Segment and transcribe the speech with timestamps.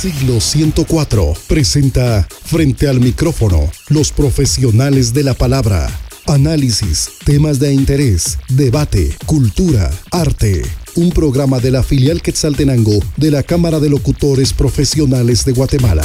[0.00, 5.88] Siglo 104 presenta frente al micrófono los profesionales de la palabra.
[6.26, 10.62] Análisis, temas de interés, debate, cultura, arte.
[10.96, 16.04] Un programa de la filial Quetzaltenango de la Cámara de Locutores Profesionales de Guatemala.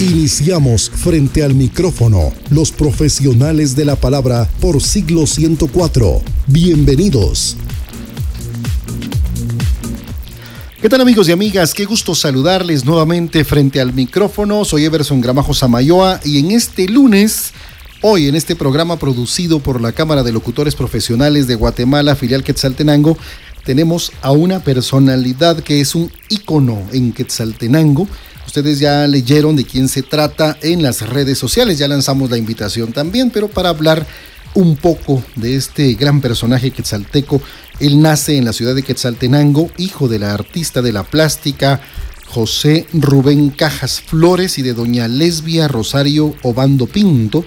[0.00, 6.20] Iniciamos frente al micrófono los profesionales de la palabra por siglo 104.
[6.48, 7.56] Bienvenidos.
[10.80, 11.74] ¿Qué tal amigos y amigas?
[11.74, 14.64] Qué gusto saludarles nuevamente frente al micrófono.
[14.64, 17.52] Soy Everson Gramajo Samayoa y en este lunes,
[18.00, 23.18] hoy en este programa producido por la Cámara de Locutores Profesionales de Guatemala, filial Quetzaltenango,
[23.62, 28.08] tenemos a una personalidad que es un ícono en Quetzaltenango.
[28.46, 32.94] Ustedes ya leyeron de quién se trata en las redes sociales, ya lanzamos la invitación
[32.94, 34.06] también, pero para hablar
[34.54, 37.40] un poco de este gran personaje quetzalteco.
[37.80, 41.80] Él nace en la ciudad de Quetzaltenango, hijo de la artista de la plástica
[42.26, 47.44] José Rubén Cajas Flores y de doña Lesbia Rosario Obando Pinto.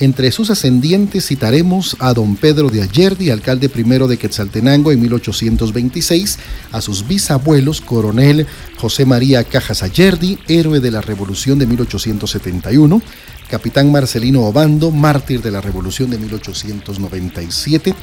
[0.00, 6.38] Entre sus ascendientes citaremos a don Pedro de Ayerdi, alcalde primero de Quetzaltenango en 1826,
[6.72, 13.00] a sus bisabuelos, coronel José María Cajas Ayerdi, héroe de la Revolución de 1871,
[13.48, 17.94] capitán Marcelino Obando, mártir de la Revolución de 1897.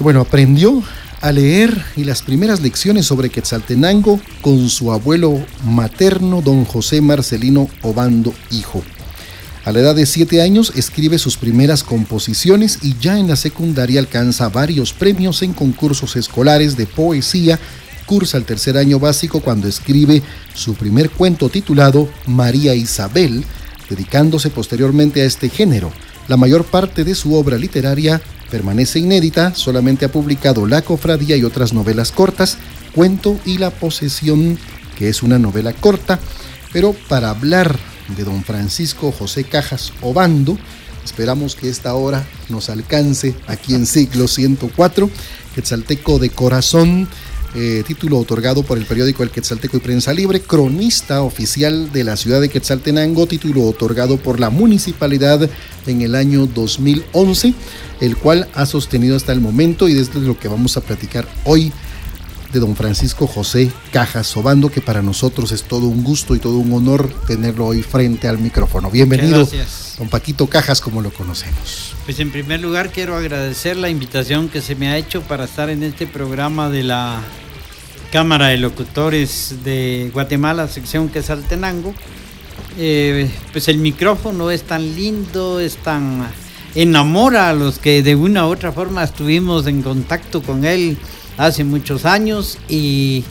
[0.00, 0.80] Bueno, aprendió
[1.20, 7.68] a leer y las primeras lecciones sobre Quetzaltenango con su abuelo materno, don José Marcelino
[7.82, 8.84] Obando, hijo.
[9.64, 13.98] A la edad de siete años escribe sus primeras composiciones y ya en la secundaria
[13.98, 17.58] alcanza varios premios en concursos escolares de poesía.
[18.06, 20.22] Cursa el tercer año básico cuando escribe
[20.54, 23.44] su primer cuento titulado María Isabel,
[23.90, 25.92] dedicándose posteriormente a este género.
[26.28, 31.44] La mayor parte de su obra literaria permanece inédita, solamente ha publicado La Cofradía y
[31.44, 32.58] otras novelas cortas,
[32.94, 34.58] Cuento y La Posesión,
[34.96, 36.18] que es una novela corta,
[36.72, 37.78] pero para hablar
[38.16, 40.58] de don Francisco José Cajas Obando,
[41.04, 45.10] esperamos que esta hora nos alcance aquí en siglo 104,
[45.54, 47.08] Quetzalteco de corazón,
[47.54, 52.16] eh, título otorgado por el periódico El Quetzalteco y Prensa Libre, cronista oficial de la
[52.16, 55.48] ciudad de Quetzaltenango, título otorgado por la municipalidad
[55.86, 57.54] en el año 2011,
[58.00, 61.72] el cual ha sostenido hasta el momento y desde lo que vamos a platicar hoy
[62.52, 66.58] de don Francisco José Cajas Sobando, que para nosotros es todo un gusto y todo
[66.58, 68.90] un honor tenerlo hoy frente al micrófono.
[68.90, 69.48] Bienvenido,
[69.98, 71.94] don Paquito Cajas, como lo conocemos.
[72.04, 75.68] Pues en primer lugar quiero agradecer la invitación que se me ha hecho para estar
[75.70, 77.20] en este programa de la
[78.12, 81.94] Cámara de Locutores de Guatemala, sección que es Altenango.
[82.78, 86.28] Eh, pues el micrófono es tan lindo, es tan
[86.74, 90.96] enamora a los que de una u otra forma estuvimos en contacto con él
[91.38, 93.24] hace muchos años y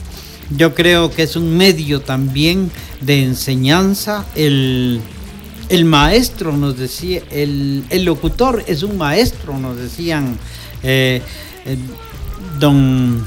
[0.56, 4.26] yo creo que es un medio también de enseñanza.
[4.34, 5.00] El,
[5.68, 10.38] el maestro nos decía, el, el, locutor es un maestro, nos decían
[10.82, 11.20] eh,
[11.66, 11.76] eh,
[12.58, 13.26] don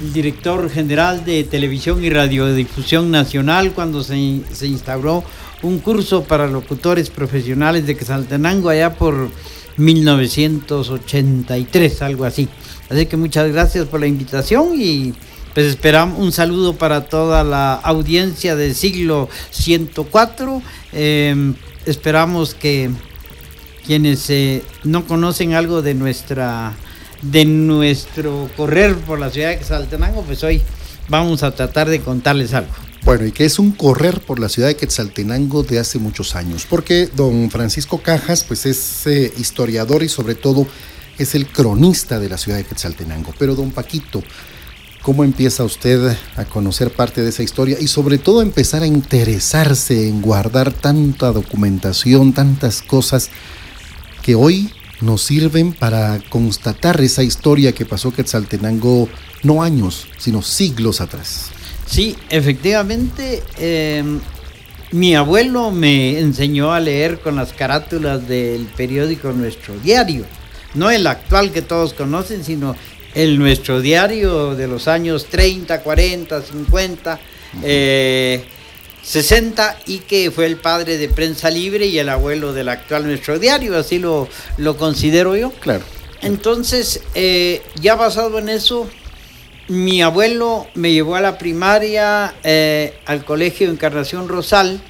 [0.00, 5.24] el director general de televisión y radiodifusión nacional cuando se, se instauró
[5.62, 9.30] un curso para locutores profesionales de Quesaltenango allá por
[9.78, 12.48] 1983, algo así.
[12.88, 15.14] Así que muchas gracias por la invitación y
[15.54, 20.62] pues esperamos un saludo para toda la audiencia del siglo 104.
[20.92, 21.54] Em,
[21.86, 22.90] esperamos que
[23.86, 26.76] quienes eh, no conocen algo de nuestra
[27.22, 30.60] de nuestro correr por la ciudad de Quetzaltenango, pues hoy
[31.08, 32.72] vamos a tratar de contarles algo.
[33.04, 36.66] Bueno, y que es un correr por la ciudad de Quetzaltenango de hace muchos años,
[36.68, 40.66] porque don Francisco Cajas, pues es eh, historiador y sobre todo
[41.18, 43.34] es el cronista de la ciudad de Quetzaltenango.
[43.38, 44.22] Pero don Paquito,
[45.02, 50.08] ¿cómo empieza usted a conocer parte de esa historia y sobre todo empezar a interesarse
[50.08, 53.30] en guardar tanta documentación, tantas cosas
[54.22, 59.08] que hoy nos sirven para constatar esa historia que pasó Quetzaltenango
[59.42, 61.50] no años, sino siglos atrás.
[61.86, 64.20] Sí, efectivamente, em,
[64.92, 70.24] mi abuelo me enseñó a leer con las carátulas del periódico Nuestro Diario,
[70.76, 72.76] no el actual que todos conocen, sino
[73.14, 77.20] el Nuestro Diario de los años 30, 40, 50.
[79.06, 83.38] 60 y que fue el padre de Prensa Libre y el abuelo del actual Nuestro
[83.38, 85.52] Diario, así lo, lo considero yo.
[85.52, 85.84] Claro.
[86.22, 88.88] Entonces, eh, ya basado en eso,
[89.68, 94.80] mi abuelo me llevó a la primaria, eh, al colegio Encarnación Rosal,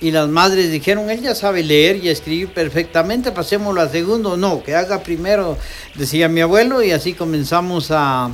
[0.00, 4.36] y las madres dijeron, él ya sabe leer y escribir perfectamente, pasémoslo a segundo.
[4.36, 5.56] No, que haga primero,
[5.94, 8.30] decía mi abuelo, y así comenzamos a,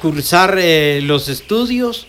[0.00, 2.06] cursar eh, los estudios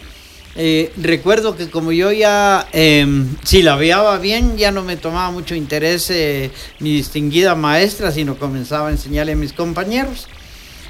[0.56, 3.08] eh, recuerdo que como yo ya, eh,
[3.44, 8.38] si la veía bien, ya no me tomaba mucho interés eh, mi distinguida maestra, sino
[8.38, 10.28] comenzaba a enseñarle a mis compañeros.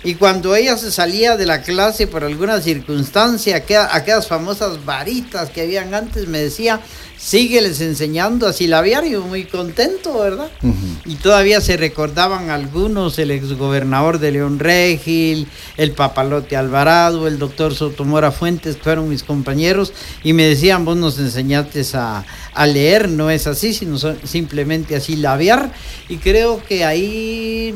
[0.04, 5.62] Y cuando ella se salía de la clase por alguna circunstancia, aquellas, famosas varitas que
[5.62, 6.82] habían antes, me decía,
[7.18, 10.52] sígueles enseñando a silabiar, muy contento, ¿verdad?
[11.06, 15.48] Y todavía se recordaban algunos, el exgobernador de León Regil,
[15.78, 21.18] el papalote Alvarado, el doctor Sotomora Fuentes, fueron mis compañeros, y me decían, vos nos
[21.18, 25.72] enseñaste a, a leer, no es así, sino simplemente a silabiar,
[26.10, 27.74] y creo que ahí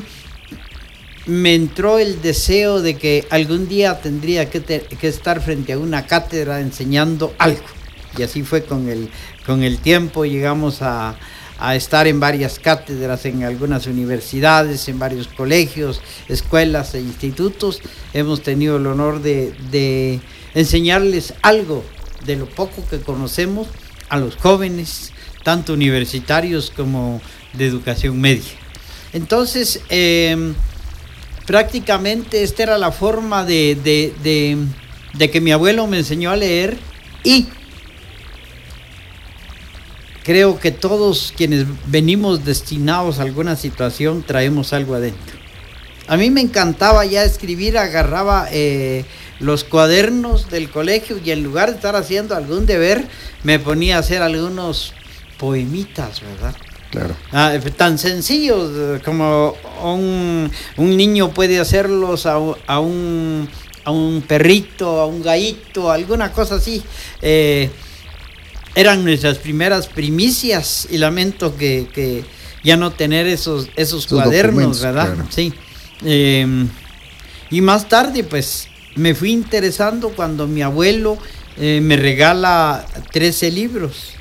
[1.28, 6.62] me entró el deseo de que algún día tendría que, estar frente a una cátedra
[6.62, 7.64] enseñando algo.
[8.18, 9.10] Y así fue con el,
[9.46, 11.16] con el tiempo, llegamos a,
[11.74, 17.82] estar en varias cátedras, en algunas universidades, en varios colegios, escuelas e institutos.
[18.14, 20.20] Hemos tenido el honor de, de
[20.54, 21.84] enseñarles algo
[22.28, 23.68] de lo poco que conocemos
[24.08, 25.14] a los jóvenes,
[25.44, 27.22] tanto universitarios como
[27.54, 28.52] de educación media.
[29.14, 30.54] Entonces, eh,
[31.48, 33.80] prácticamente esta era la forma de,
[35.18, 36.78] que mi abuelo me enseñó a leer
[37.24, 37.48] y
[40.24, 45.38] creo que todos quienes venimos destinados a alguna situación traemos algo adentro.
[46.10, 49.06] A mí me encantaba ya escribir, agarraba eh,
[49.40, 53.08] los cuadernos del colegio y en lugar de estar haciendo algún deber,
[53.44, 54.94] me ponía a hacer algunos
[55.38, 56.56] poemitas, ¿verdad?
[56.92, 57.16] Claro.
[57.32, 63.50] Ah, tan sencillos como un, niño puede hacerlos a, un,
[63.84, 66.82] a un perrito, a un gallito, alguna cosa así.
[67.22, 67.70] Eh,
[68.76, 72.24] eran nuestras primeras primicias y lamento que,
[72.64, 75.16] ya no tener esos, esos, cuadernos, ¿verdad?
[75.30, 75.54] Sí.
[76.04, 76.68] Em,
[77.50, 81.18] y más tarde, pues, me fui interesando cuando mi abuelo
[81.58, 84.17] eh, me regala 13 libros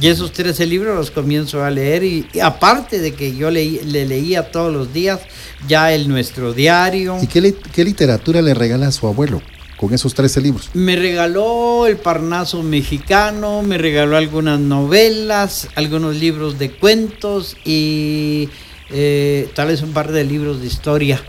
[0.00, 4.06] y esos 13 libros los comienzo a leer y, aparte de que yo le, le,
[4.06, 5.20] leía todos los días
[5.68, 7.18] ya el nuestro diario.
[7.22, 9.42] ¿Y qué, qué, literatura le regala a su abuelo
[9.76, 10.70] con esos 13 libros?
[10.72, 18.48] Me regaló El Parnaso Mexicano, me regaló algunas novelas, algunos libros de cuentos y
[18.88, 21.22] eh, tal vez un par de libros de historia.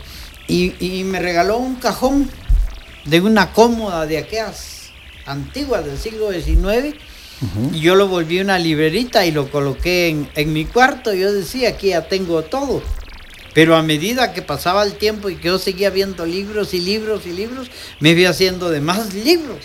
[0.48, 2.30] Y, y me regaló un cajón
[3.04, 4.92] de una cómoda de aquellas
[5.26, 6.96] antiguas del siglo XIX
[7.72, 11.12] yo lo volví una librerita y lo coloqué en, mi cuarto.
[11.12, 12.82] Yo decía, aquí ya tengo todo.
[13.54, 17.26] Pero a medida que pasaba el tiempo y que yo seguía viendo libros y libros
[17.26, 19.58] y libros, me fui haciendo de más libros.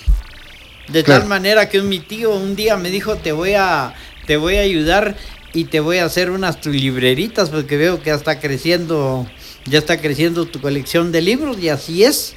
[0.89, 3.94] De tal manera que mi tío un día me dijo, te voy a,
[4.25, 5.15] te voy a ayudar
[5.53, 9.27] y te voy a hacer unas tus libreritas porque veo que ya está creciendo,
[9.65, 12.33] ya está creciendo tu colección de libros y así es.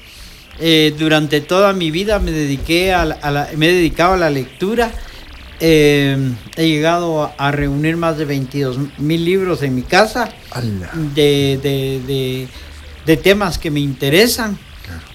[0.59, 4.93] Eh, durante toda mi vida me dediqué a, me he dedicado a la lectura
[5.61, 6.17] eh,
[6.57, 10.33] he llegado a, reunir más de 22 mil libros en mi casa
[11.15, 12.49] de,
[13.23, 14.59] temas que me interesan.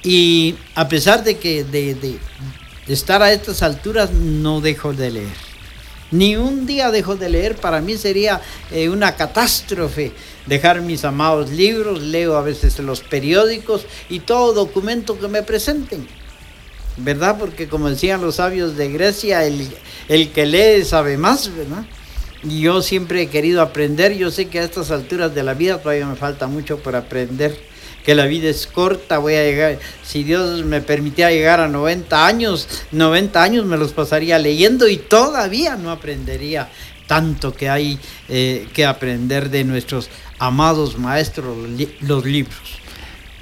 [0.03, 2.19] Y a pesar de que de,
[2.87, 5.45] estar a estas alturas, no dejo de leer.
[6.11, 7.55] Ni un día dejo de leer.
[7.55, 8.39] Para mí sería
[8.71, 10.11] eh, una catástrofe
[10.45, 12.01] dejar mis amados libros.
[12.01, 16.07] Leo a veces los periódicos y todo documento que me presenten.
[16.97, 17.37] ¿Verdad?
[17.39, 19.67] Porque como decían los sabios de Grecia, el,
[20.07, 21.85] el que lee sabe más, ¿verdad?
[22.43, 25.81] Y yo siempre he querido aprender, yo sé que a estas alturas de la vida
[25.81, 27.57] todavía me falta mucho por aprender,
[28.05, 32.27] que la vida es corta, voy a llegar, si Dios me permitía llegar a 90
[32.27, 36.69] años, 90 años me los pasaría leyendo y todavía no aprendería
[37.07, 37.99] tanto que hay
[38.29, 41.57] eh, que aprender de nuestros amados maestros,
[42.01, 42.84] los libros.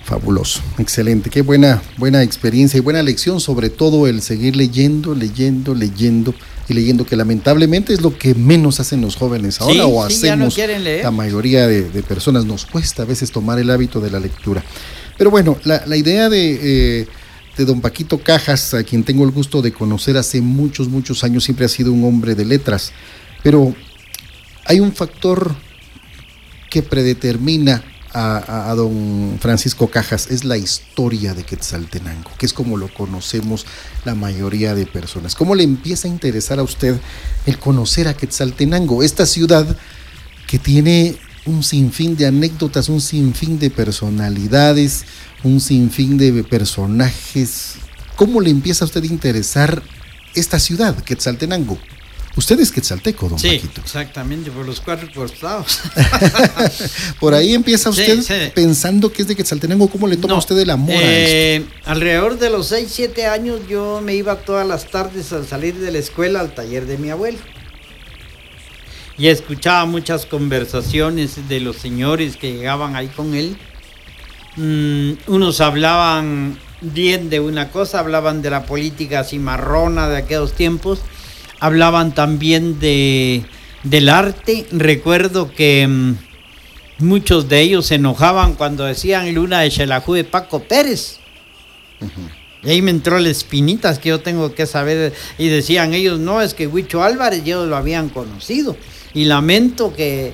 [0.04, 5.74] Fabuloso, excelente, qué buena, buena experiencia y buena lección, sobre todo el seguir leyendo, leyendo,
[5.74, 6.36] leyendo
[6.68, 11.12] y leyendo, que lamentablemente es lo que menos hacen los jóvenes ahora o hacemos la
[11.12, 12.44] mayoría de, personas.
[12.44, 14.62] Nos cuesta a veces tomar el hábito de la lectura.
[15.18, 17.08] Pero bueno, la, idea de, eh,
[17.56, 21.46] de don Paquito Cajas, a quien tengo el gusto de conocer hace muchos, muchos años,
[21.46, 22.92] siempre ha sido un hombre de letras,
[23.42, 23.74] pero
[24.66, 25.56] hay un factor
[26.70, 32.94] que predetermina a, don Francisco Cajas es la historia de Quetzaltenango, que es como lo
[32.94, 33.66] conocemos
[34.06, 35.36] la mayoría de personas.
[35.36, 37.00] ¿Cómo le empieza a interesar a usted
[37.46, 39.78] el conocer a Quetzaltenango, esta ciudad
[40.48, 41.16] que tiene
[41.46, 45.06] un sinfín de anécdotas, un sinfín de personalidades,
[45.44, 47.76] un sinfín de personajes?
[48.16, 49.82] ¿Cómo le empieza a usted a interesar
[50.36, 51.78] esta ciudad, Quetzaltenango?
[52.36, 53.82] Usted es quetzalteco, don sí, Paquito.
[53.82, 55.82] exactamente, por los cuatro costados.
[57.20, 59.88] por ahí empieza usted pensando que es de Quetzaltenango.
[59.88, 61.72] ¿Cómo le toma a usted el amor a eh, esto?
[61.86, 65.92] Alrededor de los 6, 7 años yo me iba todas las tardes al salir de
[65.92, 67.38] la escuela al taller de mi abuelo.
[69.16, 73.56] Y escuchaba muchas conversaciones de los señores que llegaban ahí con él.
[74.56, 81.00] Mm, unos hablaban bien de una cosa, hablaban de la política cimarrona de aquellos tiempos
[81.64, 83.46] hablaban también de,
[83.84, 84.68] del arte.
[84.74, 86.16] Recuerdo que mm,
[87.00, 91.20] muchos de ellos se enojaban cuando decían Luna de Xelajú de Paco Pérez.
[92.64, 95.14] Y ahí me entró la espinitas que yo tengo que saber.
[95.38, 98.76] Y decían ellos, no, es que Huicho Álvarez ellos lo habían conocido.
[99.14, 100.34] Y lamento que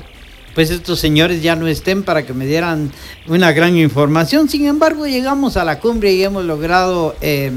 [0.55, 2.91] pues estos señores ya no estén para que me dieran
[3.27, 4.49] una gran información.
[4.49, 7.15] Sin embargo, llegamos a la cumbre y hemos logrado...
[7.21, 7.51] Eh,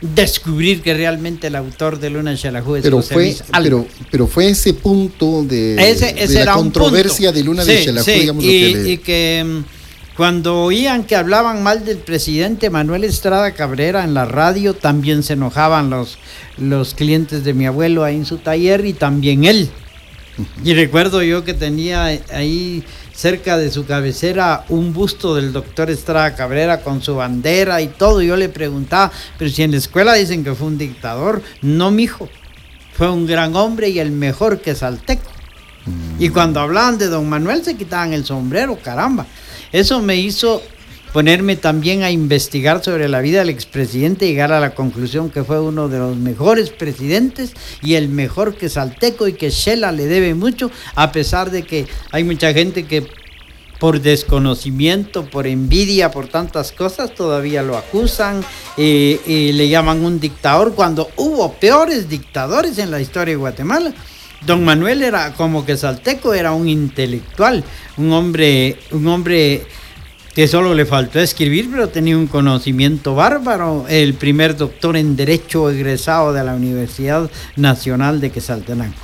[0.00, 4.72] descubrir que realmente el autor de Luna Xelajú es pero fue, pero, pero, fue ese
[4.72, 5.76] punto de,
[6.44, 11.16] la controversia de Luna de Xelajú, digamos y, que y que mm, cuando oían que
[11.16, 16.18] hablaban mal del presidente Manuel Estrada Cabrera en la radio, también se enojaban los,
[16.58, 19.70] los clientes de mi abuelo ahí en su taller y también él.
[20.64, 22.84] Y recuerdo yo que tenía ahí
[23.20, 28.22] cerca de su cabecera un busto del doctor Estrada Cabrera con su bandera y todo.
[28.22, 32.30] Yo le preguntaba, pero si en la escuela dicen que fue un dictador, no, mijo,
[32.94, 35.30] fue un gran hombre y el mejor que Salteco.
[36.18, 39.26] Y cuando hablaban de don Manuel se quitaban el sombrero, caramba.
[39.70, 40.62] Eso me hizo
[41.12, 45.60] ponerme también a investigar sobre la vida del expresidente llegar a la conclusión que fue
[45.60, 47.52] uno de los mejores presidentes
[47.82, 51.86] y el mejor que Salteco y que Shela le debe mucho, a pesar de que
[52.12, 53.06] hay mucha gente que
[53.78, 58.44] por desconocimiento, por envidia, por tantas cosas, todavía lo acusan
[58.76, 63.94] y le llaman un dictador cuando hubo peores dictadores en la historia de Guatemala.
[64.46, 67.64] Don Manuel era como que Salteco era un intelectual,
[67.96, 69.66] un hombre, un hombre
[70.40, 75.68] que solo le faltó escribir, pero tenía un conocimiento bárbaro, el primer doctor en Derecho
[75.68, 78.94] egresado de la Universidad Nacional de Quesaltenango.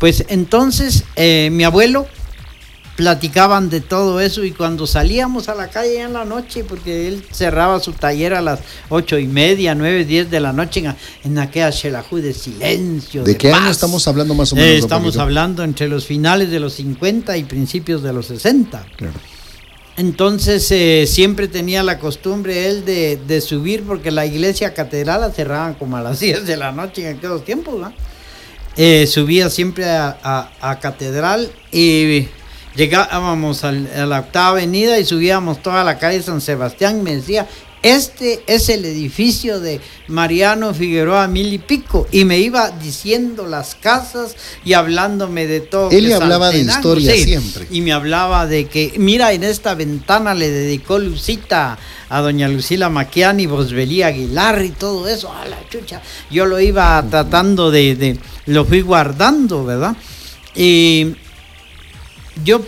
[0.00, 2.08] Pues entonces eh, mi abuelo
[2.96, 7.24] platicaban de todo eso y cuando salíamos a la calle en la noche, porque él
[7.30, 8.58] cerraba su taller a las
[8.88, 13.22] ocho y media, nueve, diez de la noche en, en aquella Xelajú de silencio.
[13.22, 14.68] ¿De, qué año estamos hablando más o menos?
[14.68, 18.84] Eh, estamos hablando entre los finales de los 50 y principios de los 60.
[18.96, 19.31] Claro.
[19.96, 25.74] Entonces eh, siempre tenía la costumbre él de, subir porque la iglesia catedral la cerraban
[25.74, 27.92] como a las 10 de la noche en aquellos tiempos.
[28.76, 32.26] Eh, subía siempre a, catedral y
[32.74, 37.46] llegábamos a la octava avenida y subíamos toda la calle San Sebastián me decía,
[37.82, 42.06] este es el edificio de Mariano Figueroa Mil y Pico.
[42.12, 45.90] Y me iba diciendo las casas y hablándome de todo.
[45.90, 47.66] Él le hablaba de historia siempre.
[47.72, 51.76] Y me hablaba de que, mira, en esta ventana le dedicó Lucita
[52.08, 55.32] a doña Lucila Maquiani, Bosbelí Aguilar y todo eso.
[55.32, 56.00] A la chucha.
[56.30, 59.96] Yo lo iba tratando de, de, lo fui guardando, ¿verdad?
[60.54, 61.16] Y
[62.44, 62.64] yo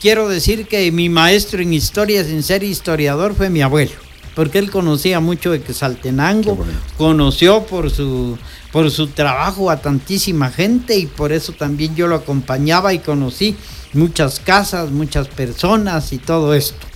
[0.00, 4.07] quiero decir que mi maestro en historia sin ser historiador fue mi abuelo
[4.38, 6.56] porque él conocía mucho de Quetzaltenango,
[6.96, 8.38] conoció por su,
[8.70, 13.56] por su trabajo a tantísima gente y por eso también yo lo acompañaba y conocí
[13.94, 16.86] muchas casas, muchas personas y todo esto.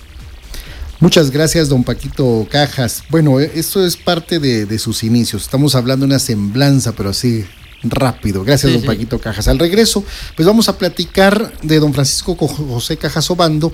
[1.00, 3.02] Muchas gracias, don Paquito Cajas.
[3.08, 5.42] Bueno, eh, esto es parte de, sus inicios.
[5.42, 7.44] Estamos hablando de una semblanza, pero así
[7.82, 8.44] rápido.
[8.44, 9.48] Gracias, don Paquito Cajas.
[9.48, 10.04] Al regreso,
[10.36, 13.72] pues vamos a platicar de don Francisco José Cajas Obando,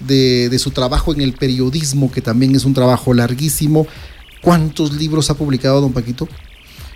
[0.00, 3.86] de, su trabajo en el periodismo, que también es un trabajo larguísimo.
[4.40, 6.28] ¿Cuántos libros ha publicado don Paquito?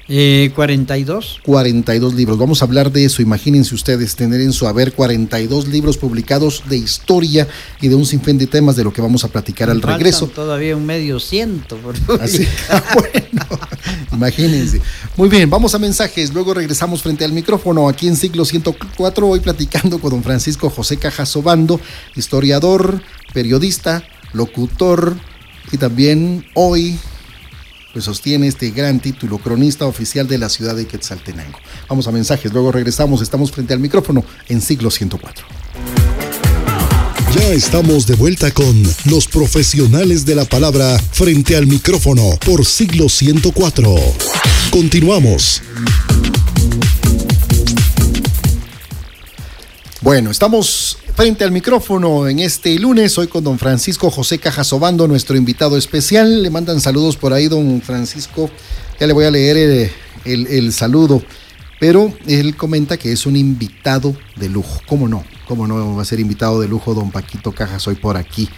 [0.09, 1.41] Eh, 42.
[1.45, 2.39] 42 libros.
[2.39, 3.23] Vamos a hablar de eso.
[3.23, 7.47] Imagínense ustedes tener en su haber 42 libros publicados de historia
[7.81, 10.27] y de un sinfín de temas de lo que vamos a platicar al regreso.
[10.27, 11.77] Todavía un medio ciento.
[11.77, 13.47] Por Así, ah, bueno,
[14.13, 14.81] imagínense.
[15.17, 16.35] Muy bien, vamos a mensajes.
[16.35, 19.29] Luego regresamos frente al micrófono aquí en siglo 104.
[19.29, 21.81] Hoy platicando con don Francisco José Cajas Obando,
[22.17, 23.01] historiador,
[23.33, 25.17] periodista, locutor
[25.71, 26.99] y también hoy
[27.93, 31.59] pues sostiene este gran título, cronista oficial de la ciudad de Quetzaltenango.
[31.89, 35.45] Vamos a mensajes, luego regresamos, estamos frente al micrófono en siglo 104.
[37.35, 43.09] Ya estamos de vuelta con los profesionales de la palabra frente al micrófono por siglo
[43.09, 43.95] 104.
[44.71, 45.63] Continuamos.
[50.03, 55.37] Bueno, estamos frente al micrófono en este lunes, hoy con don Francisco José Cajasobando, nuestro
[55.37, 56.43] invitado especial.
[56.43, 58.51] Le mandan saludos por ahí, don Francisco.
[58.99, 59.91] Ya le voy a leer
[60.25, 61.23] el, saludo.
[61.79, 64.81] Pero él comenta que es un invitado de lujo.
[64.87, 65.25] ¿Cómo no?
[65.47, 68.49] ¿Cómo no va a ser invitado de lujo don Paquito Cajas hoy por aquí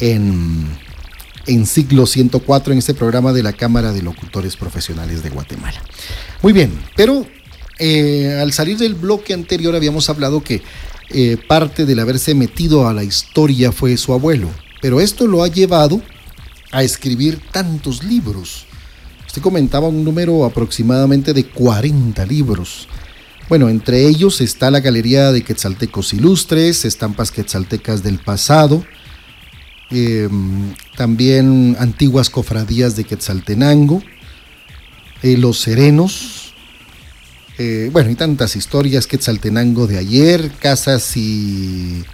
[0.00, 0.66] en,
[1.46, 5.80] en siglo 104 en este programa de la Cámara de Locutores Profesionales de Guatemala?
[6.42, 7.26] Muy bien, pero
[7.78, 10.62] eh, al salir del bloque anterior habíamos hablado que
[11.10, 14.50] eh, parte del haberse metido a la historia fue su abuelo,
[14.82, 16.02] pero esto lo ha llevado
[16.72, 18.66] a escribir tantos libros.
[19.26, 22.88] Usted comentaba un número aproximadamente de 40 libros.
[23.48, 28.84] Bueno, entre ellos está la Galería de Quetzaltecos Ilustres, estampas quetzaltecas del pasado,
[29.90, 34.02] em, también antiguas cofradías de Quetzaltenango,
[35.22, 36.35] eh, Los Serenos,
[37.58, 42.04] eh, bueno, y tantas historias, Quetzaltenango de ayer, casas y,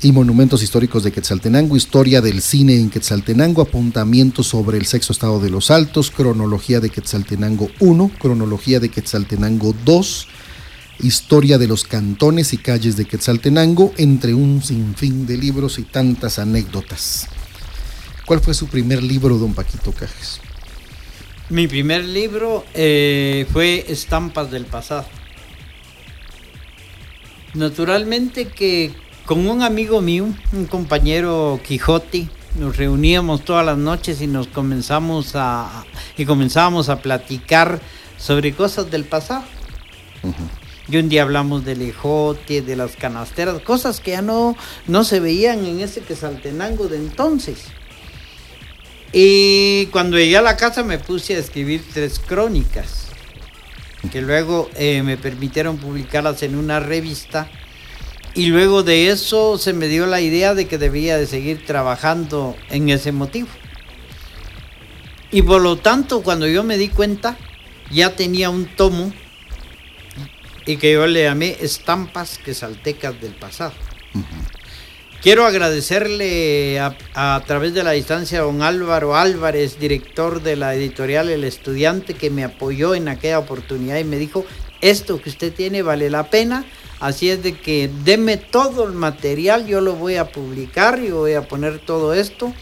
[0.00, 5.40] y monumentos históricos de Quetzaltenango, historia del cine en Quetzaltenango, apuntamientos sobre el sexto estado
[5.40, 10.28] de los altos, cronología de Quetzaltenango 1, cronología de Quetzaltenango 2,
[11.00, 16.38] historia de los cantones y calles de Quetzaltenango, entre un sinfín de libros y tantas
[16.38, 17.26] anécdotas.
[18.24, 20.40] ¿Cuál fue su primer libro, don Paquito Cajes?
[21.52, 25.04] Mi primer libro eh, fue Estampas del pasado.
[27.52, 28.94] Naturalmente que
[29.26, 32.28] con un amigo mío, un compañero Quijote,
[32.58, 35.84] nos reuníamos todas las noches y nos comenzamos a
[36.16, 37.82] y comenzábamos a platicar
[38.16, 39.44] sobre cosas del pasado.
[40.88, 44.56] Y un día hablamos del ejote, de las canasteras, cosas que ya no,
[44.86, 47.66] no se veían en ese Quesaltenango de entonces.
[49.12, 53.08] Y cuando llegué a la casa me puse a escribir tres crónicas,
[54.10, 57.50] que luego eh, me permitieron publicarlas en una revista.
[58.34, 62.56] Y luego de eso se me dio la idea de que debía de seguir trabajando
[62.70, 63.48] en ese motivo.
[65.30, 67.36] Y por lo tanto, cuando yo me di cuenta,
[67.90, 69.12] ya tenía un tomo
[70.64, 73.74] y que yo le llamé Estampas que saltecas del pasado.
[75.22, 81.30] Quiero agradecerle a, través de la distancia a don Álvaro Álvarez, director de la editorial
[81.30, 84.44] El Estudiante, que me apoyó en aquella oportunidad y me dijo,
[84.80, 86.64] esto que usted tiene vale la pena,
[86.98, 91.34] así es de que deme todo el material, yo lo voy a publicar y voy
[91.34, 92.52] a poner todo esto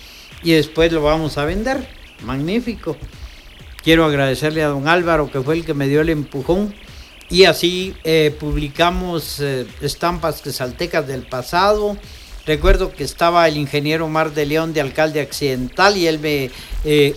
[0.43, 1.89] y después lo vamos a vender.
[2.25, 2.99] Magnífico.
[3.83, 6.75] Quiero agradecerle a don Álvaro, que fue el que me dio el empujón.
[7.31, 11.97] Y así eh, publicamos eh, estampas que saltecas del pasado,
[12.47, 16.51] Recuerdo que estaba el ingeniero Mar de León de alcalde accidental y él me
[16.85, 17.15] eh,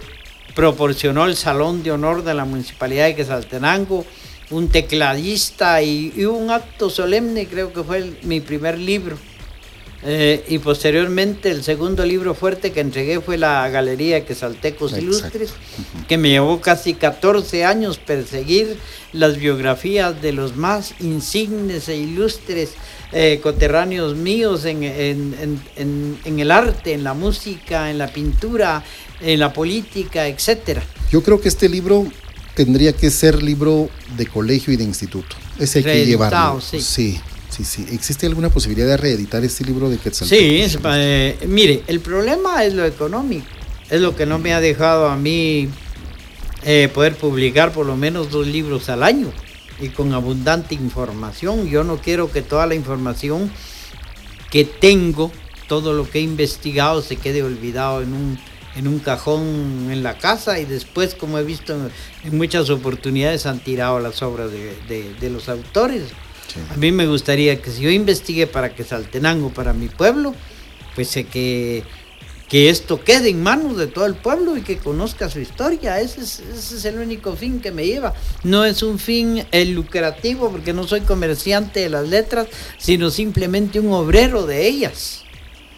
[0.55, 4.05] proporcionó el salón de honor de la municipalidad de Quesaltenango,
[4.51, 9.17] un tecladista y, un acto solemne, creo que fue mi primer libro.
[10.05, 15.53] Eh, y posteriormente el segundo libro fuerte que entregué fue la Galería de Quesaltecos Ilustres,
[16.09, 18.77] que me llevó casi 14 años perseguir
[19.13, 22.71] las biografías de los más insignes e ilustres
[23.12, 28.84] eh, coterráneos míos en, el arte, en la música, en la pintura,
[29.21, 30.84] en la política, etcétera.
[31.12, 32.08] Yo creo que este libro
[32.56, 35.36] tendría que ser libro de colegio y de instituto.
[35.60, 36.60] Ese hay que llevarlo.
[36.60, 36.82] Sí.
[36.82, 37.19] sí.
[37.62, 40.69] Sí, ¿Existe alguna posibilidad de reeditar este libro de Quetzaltenango?
[40.69, 43.45] Sí, eh, mire, el problema es lo económico.
[43.91, 45.69] Es lo que no me ha dejado a mí
[46.65, 49.32] eh, poder publicar por lo menos dos libros al año
[49.80, 51.67] y con abundante información.
[51.67, 53.52] Yo no quiero que toda la información
[54.49, 55.32] que tengo,
[55.67, 58.39] todo lo que he investigado, se quede olvidado en un,
[58.76, 61.76] en un cajón en la casa y después, como he visto
[62.23, 66.04] en, muchas oportunidades, han tirado las obras de, los autores.
[66.71, 70.36] A mí me gustaría que si yo investigue para que Saltenango, para mi pueblo,
[70.95, 71.84] pues sé que
[72.53, 75.99] que esto quede en manos de todo el pueblo y que conozca su historia.
[75.99, 78.13] Ese es, el único fin que me lleva.
[78.43, 82.45] No es un fin eh, lucrativo porque no soy comerciante de las letras,
[82.77, 85.23] sino simplemente un obrero de ellas.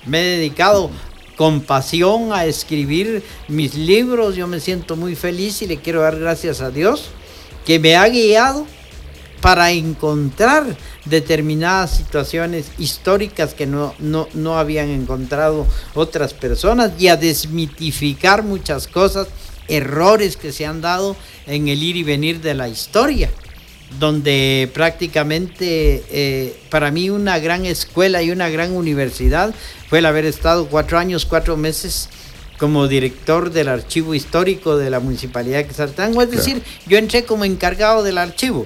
[0.06, 0.92] Me he dedicado
[1.38, 4.36] con pasión a escribir mis libros.
[4.36, 7.06] Yo me siento muy feliz y le quiero dar gracias a Dios
[7.66, 8.68] que me ha guiado
[9.46, 18.42] para encontrar determinadas situaciones históricas que no, no, habían encontrado otras personas y a desmitificar
[18.42, 19.28] muchas cosas,
[19.68, 23.30] errores que se han dado en el ir y venir de la historia
[24.00, 29.54] donde prácticamente eh, para mí una gran escuela y una gran universidad
[29.88, 32.10] fue el haber estado cuatro años, cuatro meses
[32.58, 37.46] como director del archivo histórico de la municipalidad de Quetzaltenango, es decir, yo entré como
[37.46, 38.66] encargado del archivo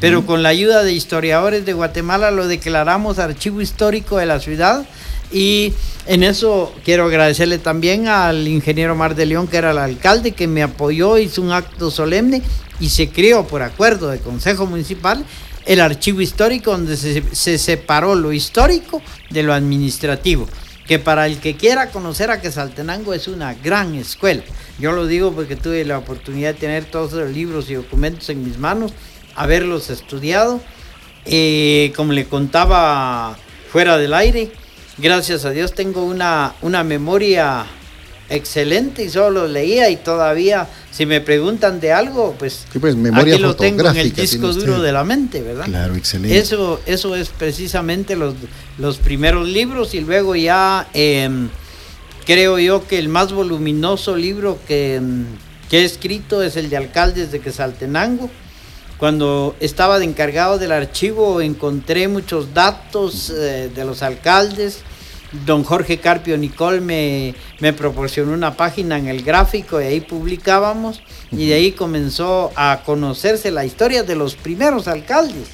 [0.00, 4.86] pero con la ayuda de historiadores de Guatemala lo declaramos archivo histórico de la ciudad
[5.32, 5.72] y
[6.06, 10.46] en eso quiero agradecerle también al ingeniero Mar de León, que era el alcalde, que
[10.46, 12.42] me apoyó, hizo un acto solemne
[12.80, 15.24] y se creó por acuerdo del Consejo Municipal
[15.64, 20.48] el archivo histórico donde se, se separó lo histórico de lo administrativo
[20.86, 24.42] que para el que quiera conocer a Quesaltenango es una gran escuela.
[24.78, 28.44] Yo lo digo porque tuve la oportunidad de tener todos los libros y documentos en
[28.44, 28.92] mis manos,
[29.34, 30.60] haberlos estudiado.
[31.24, 33.36] Eh, como le contaba
[33.70, 34.50] fuera del aire,
[34.98, 37.64] gracias a Dios tengo una, una memoria
[38.28, 43.42] excelente y solo leía y todavía si me preguntan de algo, pues, pues memoria aquí
[43.42, 45.64] lo tengo en el disco duro de la mente, ¿verdad?
[45.64, 46.36] Claro, excelente.
[46.36, 48.34] Eso, eso es precisamente los,
[48.78, 51.48] los primeros libros y luego ya em,
[52.26, 55.24] creo yo que el más voluminoso libro que, em,
[55.70, 58.30] que, he escrito es el de Alcaldes de Quesaltenango.
[59.02, 64.84] Cuando estaba de encargado del archivo encontré muchos datos eh, de los alcaldes,
[65.44, 71.02] don Jorge Carpio Nicol me, me, proporcionó una página en el gráfico y ahí publicábamos.
[71.32, 75.48] Y de ahí comenzó a conocerse la historia de los primeros alcaldes,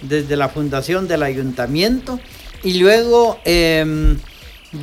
[0.00, 2.18] desde la fundación del ayuntamiento.
[2.62, 4.18] Y luego em,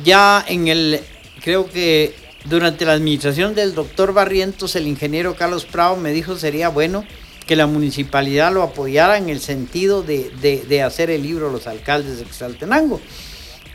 [0.04, 1.00] ya en el,
[1.42, 6.68] creo que durante la administración del doctor Barrientos, el ingeniero Carlos Prado me dijo sería
[6.68, 7.04] bueno
[7.46, 11.66] que la municipalidad lo apoyara en el sentido de, de, de hacer el libro Los
[11.66, 13.00] alcaldes de Exaltenango.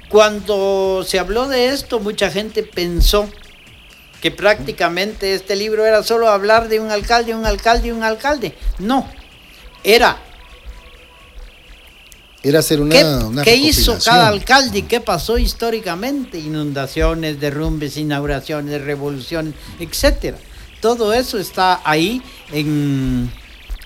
[0.09, 3.29] Cuando se habló de esto, mucha gente pensó
[4.21, 8.53] que prácticamente este libro era solo hablar de un alcalde, un alcalde, un alcalde.
[8.79, 9.07] No,
[9.83, 10.17] era...
[12.41, 12.95] Era hacer una...
[12.95, 16.39] ¿Qué, una ¿qué hizo cada alcalde y qué pasó históricamente?
[16.39, 20.37] Inundaciones, derrumbes, inauguraciones, revoluciones, etcétera.
[20.81, 22.21] Todo eso está ahí
[22.53, 23.29] en,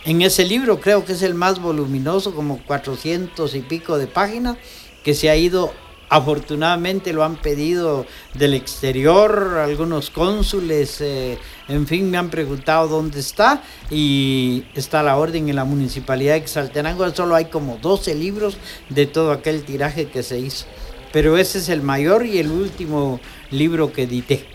[0.05, 4.57] en ese libro, creo que es el más voluminoso, como 400 y pico de páginas,
[5.03, 5.73] que se ha ido
[6.13, 13.19] Afortunadamente lo han pedido del exterior, algunos cónsules, eh, en fin, me han preguntado dónde
[13.19, 17.09] está y está la orden en la municipalidad de Exaltenango.
[17.15, 18.57] Solo hay como 12 libros
[18.89, 20.67] de todo aquel tiraje que se hizo.
[21.11, 24.52] Pero ese es el mayor y el último libro que edité.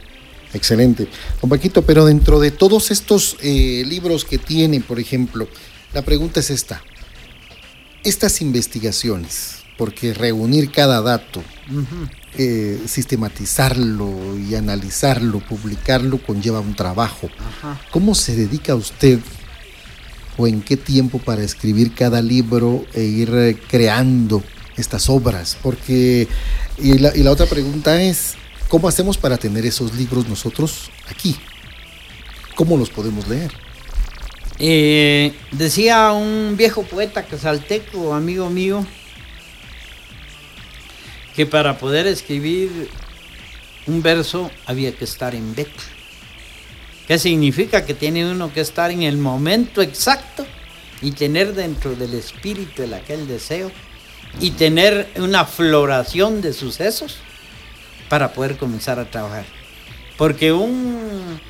[0.54, 1.08] Excelente.
[1.40, 5.48] Don Paquito, pero dentro de todos estos eh, libros que tiene, por ejemplo,
[5.92, 6.82] la pregunta es esta.
[8.02, 12.10] Estas investigaciones, porque reunir cada dato, uh -huh.
[12.38, 17.28] eh, sistematizarlo y analizarlo, publicarlo, conlleva un trabajo.
[17.90, 19.18] ¿Cómo se dedica usted
[20.38, 24.42] o en qué tiempo para escribir cada libro e ir eh, creando
[24.76, 25.58] estas obras?
[25.62, 26.28] Porque,
[26.78, 28.34] y la, y la otra pregunta es,
[28.68, 31.36] ¿cómo hacemos para tener esos libros nosotros aquí?
[32.54, 33.52] ¿Cómo los podemos leer?
[34.58, 38.84] Eh, decía un viejo poeta casalteco, amigo mío,
[41.36, 42.90] que para poder escribir
[43.86, 45.82] un verso había que estar en beta.
[47.06, 47.86] ¿Qué significa?
[47.86, 50.44] Que tiene uno que estar en el momento exacto
[51.00, 53.70] y tener dentro del espíritu el aquel deseo
[54.40, 57.18] y tener una floración de sucesos
[58.08, 59.44] para poder comenzar a trabajar.
[60.16, 61.40] Porque un,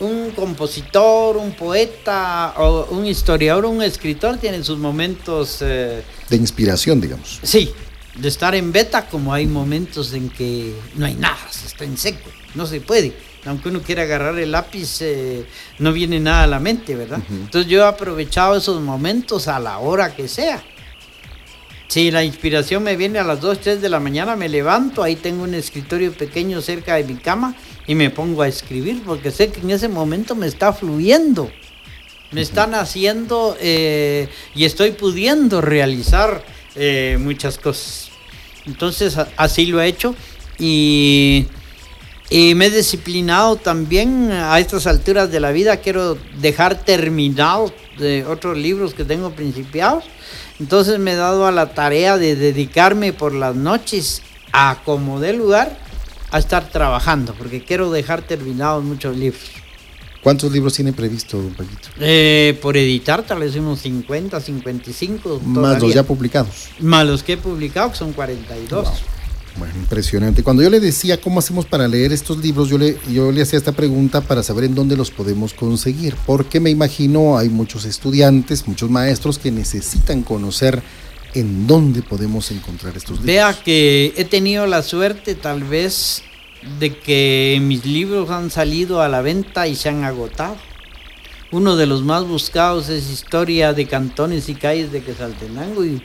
[0.00, 5.58] un compositor, un poeta, o un historiador, un escritor tiene sus momentos...
[5.60, 7.40] Eh, de inspiración, digamos.
[7.42, 7.72] Sí,
[8.16, 11.96] de estar en beta como hay momentos en que no hay nada, se está en
[11.96, 13.14] seco, no se puede.
[13.46, 15.46] Aunque uno quiera agarrar el lápiz, eh,
[15.78, 17.18] no viene nada a la mente, ¿verdad?
[17.18, 17.40] Uh -huh.
[17.44, 20.62] Entonces yo he aprovechado esos momentos a la hora que sea.
[21.90, 25.16] Si la inspiración me viene a las 2, 3 de la mañana, me levanto, ahí
[25.16, 29.50] tengo un escritorio pequeño cerca de mi cama y me pongo a escribir porque sé
[29.50, 31.50] que en ese momento me está fluyendo,
[32.30, 36.44] me están haciendo eh, y estoy pudiendo realizar
[36.76, 38.10] eh, muchas cosas.
[38.66, 40.14] Entonces así lo he hecho
[40.60, 41.48] y,
[42.30, 45.78] y, me he disciplinado también a estas alturas de la vida.
[45.78, 50.04] Quiero dejar terminados de otros libros que tengo principiados.
[50.60, 55.32] Entonces me he dado a la tarea de dedicarme por las noches a como de
[55.32, 55.78] lugar
[56.30, 59.42] a estar trabajando, porque quiero dejar terminados muchos libros.
[60.22, 61.88] ¿Cuántos libros tiene previsto, don Paquito?
[61.98, 65.40] Eh, por editar, tal vez unos 50, 55.
[65.42, 65.78] Más todavía.
[65.78, 66.68] los ya publicados.
[66.78, 68.84] Más los que he publicado, que son 42.
[68.84, 68.94] Wow.
[69.60, 70.42] Bueno, impresionante.
[70.42, 73.58] Cuando yo le decía cómo hacemos para leer estos libros, yo le, yo le hacía
[73.58, 76.16] esta pregunta para saber en dónde los podemos conseguir.
[76.24, 80.82] Porque me imagino hay muchos estudiantes, muchos maestros que necesitan conocer
[81.34, 83.26] en dónde podemos encontrar estos libros.
[83.26, 86.22] Vea que he tenido la suerte, tal vez,
[86.78, 90.56] de que mis libros han salido a la venta y se han agotado.
[91.52, 96.02] Uno de los más buscados es Historia de Cantones y Calles de Quesaltenango y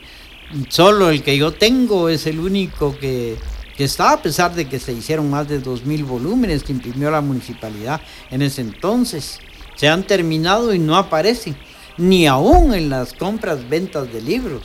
[0.69, 3.37] solo el que yo tengo es el único que,
[3.77, 7.21] que está, a pesar de que se hicieron más de 2.000 volúmenes que imprimió la
[7.21, 9.39] municipalidad en ese entonces.
[9.75, 11.57] se han terminado y no aparecen,
[11.97, 14.63] ni aún en las compras, ventas de libros.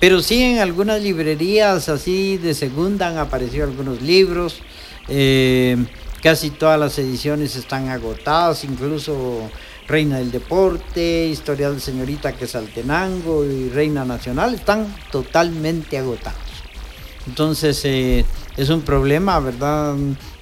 [0.00, 4.60] Pero sí en algunas librerías así de segunda han aparecido algunos libros.
[5.08, 5.76] Eh,
[6.22, 9.50] casi todas las ediciones están agotadas, incluso
[9.86, 16.38] Reina del Deporte, Historia de Señorita Quesaltenango y Reina Nacional están totalmente agotados.
[17.26, 18.24] Entonces eh,
[18.56, 19.94] es un problema, ¿verdad?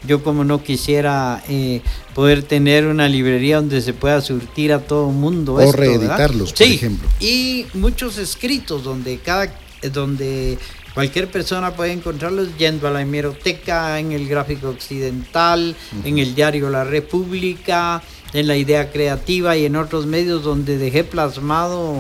[0.07, 1.81] Yo como no quisiera eh,
[2.14, 5.55] poder tener una librería donde se pueda surtir a todo el mundo.
[5.55, 7.09] O reeditarlos, por ejemplo.
[7.20, 9.52] Y muchos escritos donde cada
[9.92, 10.59] donde
[10.94, 15.74] cualquier persona puede encontrarlos yendo a la hemeroteca, en el gráfico occidental,
[16.05, 18.02] en el diario La República,
[18.33, 21.95] en la idea creativa y en otros medios donde dejé plasmado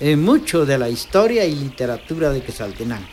[0.00, 3.06] eh, mucho de la historia y literatura de Quesaltenango.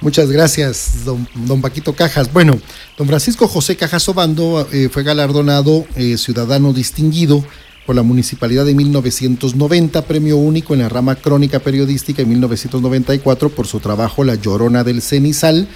[0.00, 2.32] Muchas gracias, don, don, Paquito Cajas.
[2.32, 2.58] Bueno,
[2.98, 7.44] don Francisco José Cajas Obando eh, fue galardonado eh, ciudadano distinguido
[7.86, 13.68] por la Municipalidad de 1990, premio único en la rama crónica periodística en 1994 por
[13.68, 15.68] su trabajo La Llorona del Cenizal,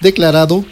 [0.00, 0.64] declarado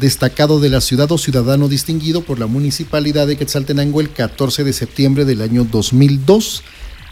[0.00, 4.72] destacado de la ciudad o ciudadano distinguido por la Municipalidad de Quetzaltenango el 14 de
[4.72, 6.62] septiembre del año 2002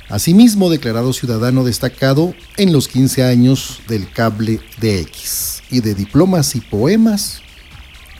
[0.08, 5.62] Asimismo, declarado ciudadano destacado en los 15 años del cable de X.
[5.68, 7.42] Y de diplomas y poemas,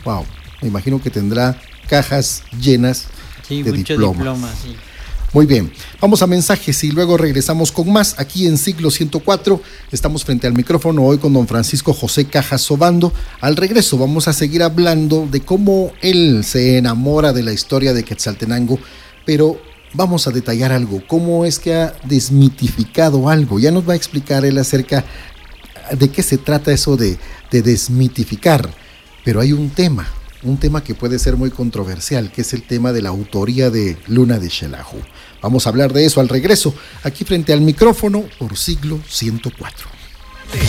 [0.03, 0.25] wow,
[0.61, 3.07] me imagino que tendrá cajas llenas
[3.47, 4.65] de diplomas.
[5.33, 9.61] Muy bien, vamos a mensajes y luego regresamos con más aquí en Siglo 104.
[9.91, 13.11] Estamos frente al micrófono hoy con don Francisco José Cajas Sobando.
[13.41, 18.03] Al regreso vamos a seguir hablando de cómo él se enamora de la historia de
[18.03, 18.79] Quetzaltenango,
[19.25, 19.59] pero
[19.93, 23.59] vamos a detallar algo, cómo es que ha desmitificado algo.
[23.59, 25.03] Ya nos va a explicar él acerca
[25.91, 27.17] de qué se trata eso de,
[27.51, 28.69] desmitificar.
[29.25, 30.07] Pero hay un tema,
[30.43, 33.97] un tema que puede ser muy controversial, que es el tema de la autoría de
[34.07, 35.01] Luna de Shelahu.
[35.47, 39.87] Vamos a hablar de eso al regreso, aquí frente al micrófono por siglo 104.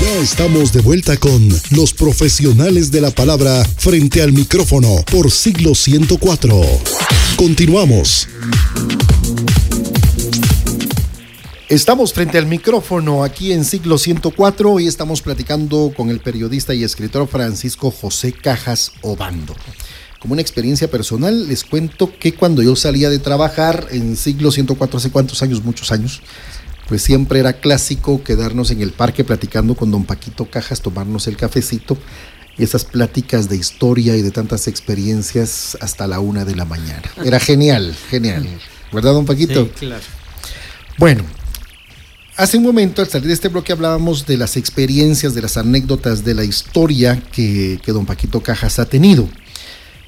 [0.01, 5.75] Ya estamos de vuelta con los profesionales de la palabra frente al micrófono por siglo
[5.75, 6.61] 104.
[7.35, 8.29] Continuamos.
[11.69, 16.85] Estamos frente al micrófono aquí en siglo 104 y estamos platicando con el periodista y
[16.85, 19.57] escritor Francisco José Cajas Obando.
[20.21, 24.99] Como una experiencia personal, les cuento que cuando yo salía de trabajar en siglo 104,
[24.99, 26.23] hace cuántos años, muchos años,
[26.89, 31.37] pues siempre era clásico quedarnos en el parque platicando con don Paquito Cajas, tomarnos el
[31.37, 31.97] cafecito
[32.57, 37.03] y esas pláticas de historia y de tantas experiencias hasta la una de la mañana.
[37.25, 38.49] Era genial, genial.
[38.93, 39.67] ¿Verdad, don Paquito?
[39.67, 40.03] Sí, claro.
[40.99, 41.25] Bueno,
[42.39, 46.25] Hace un momento, al salir de este bloque, hablábamos de las experiencias, de las anécdotas,
[46.25, 49.29] de la historia que, don Paquito Cajas ha tenido.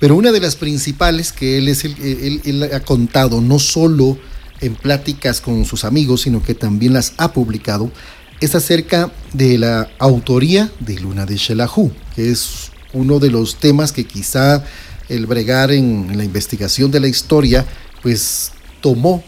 [0.00, 4.18] Pero una de las principales que él, es él, ha contado, no solo
[4.62, 7.92] en pláticas con sus amigos, sino que también las ha publicado,
[8.40, 13.92] es acerca de la autoría de Luna de Shelahu, que es uno de los temas
[13.92, 14.64] que quizá
[15.10, 17.66] el bregar en, la investigación de la historia,
[18.02, 19.22] pues tomó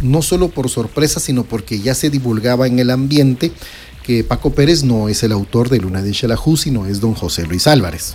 [0.00, 3.50] no solo por sorpresa, sino porque ya se divulgaba en el ambiente
[4.04, 7.46] que Paco Pérez no es el autor de Luna de Xelajú, sino es don José
[7.46, 8.14] Luis Álvarez.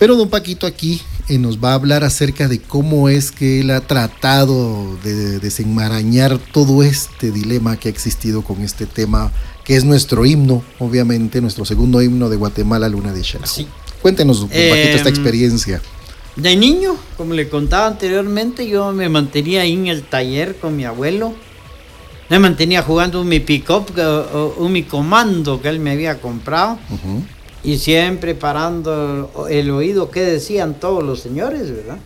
[0.00, 3.70] Pero don Paquito aquí eh, nos va a hablar acerca de cómo es que él
[3.70, 9.30] ha tratado de desenmarañar todo este dilema que ha existido con este tema,
[9.62, 13.66] que es nuestro himno, obviamente, nuestro segundo himno de Guatemala, Luna de Xelajú.
[14.00, 15.82] Cuéntenos, don Paquito, esta experiencia.
[16.34, 20.86] De niño, como le contaba anteriormente, yo me mantenía ahí en el taller con mi
[20.86, 21.34] abuelo.
[22.30, 23.92] Me mantenía jugando mi pick-up,
[24.56, 26.78] un mi comando que él me había comprado.
[27.62, 31.98] Y siempre parando el oído qué decían todos los señores, ¿verdad?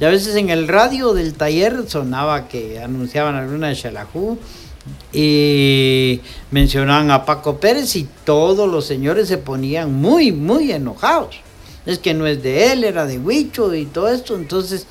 [0.00, 4.38] Y a veces en el radio del taller sonaba que anunciaban alguna de Xalajú
[5.12, 6.20] y
[6.50, 11.40] mencionaban a Paco Pérez y todos los señores se ponían muy, muy enojados
[11.86, 14.36] es que no es de él, era de Huicho y todo esto.
[14.36, 14.86] Entonces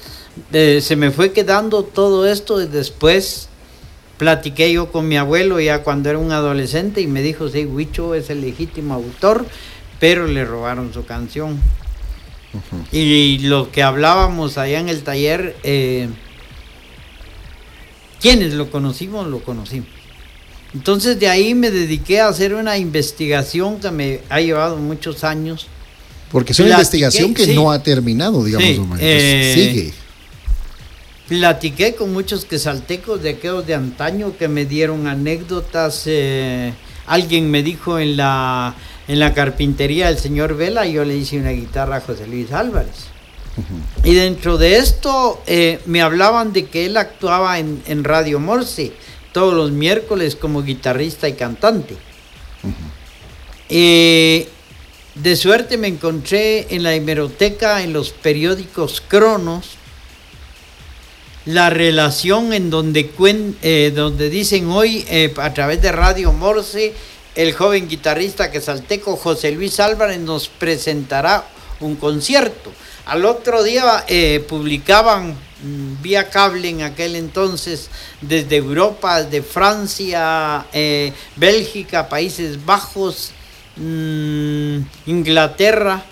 [0.51, 3.49] se me fue quedando todo esto y después
[4.17, 8.15] platiqué yo con mi abuelo ya cuando era un adolescente y me dijo, sí, Huicho
[8.15, 9.45] es el legítimo autor,
[9.99, 11.59] pero le robaron su canción.
[12.91, 16.09] Y lo que hablábamos allá en el taller, eh,
[18.19, 19.89] quienes lo conocimos, lo conocimos.
[20.73, 25.67] Entonces de ahí me dediqué a hacer una investigación que me ha llevado muchos años
[26.31, 28.99] porque es una investigación que no ha terminado, digamos.
[29.01, 29.93] Eh, sigue.
[31.27, 36.03] Platiqué con muchos quesaltecos de aquellos de antaño que me dieron anécdotas.
[36.05, 36.73] Eh,
[37.07, 38.75] alguien me dijo en la,
[39.09, 43.07] en la carpintería del señor Vela, yo le hice una guitarra a José Luis Álvarez.
[44.03, 48.93] Y dentro de esto eh, me hablaban de que él actuaba en, en, Radio Morse
[49.33, 51.97] todos los miércoles como guitarrista y cantante.
[53.67, 54.47] Eh,
[55.15, 59.71] de suerte me encontré en la hemeroteca, en los periódicos Cronos,
[61.45, 63.09] la relación en donde,
[63.63, 65.03] eh, donde dicen hoy
[65.35, 66.93] a través de Radio Morse,
[67.39, 71.45] el joven guitarrista quesalteco José Luis Álvarez nos presentará
[71.79, 72.69] un concierto.
[73.05, 80.65] Al otro día eh, publicaban mm, vía cable en aquel entonces desde Europa, de Francia,
[80.73, 83.31] eh, Bélgica, Países Bajos,
[83.77, 86.03] mm, Inglaterra.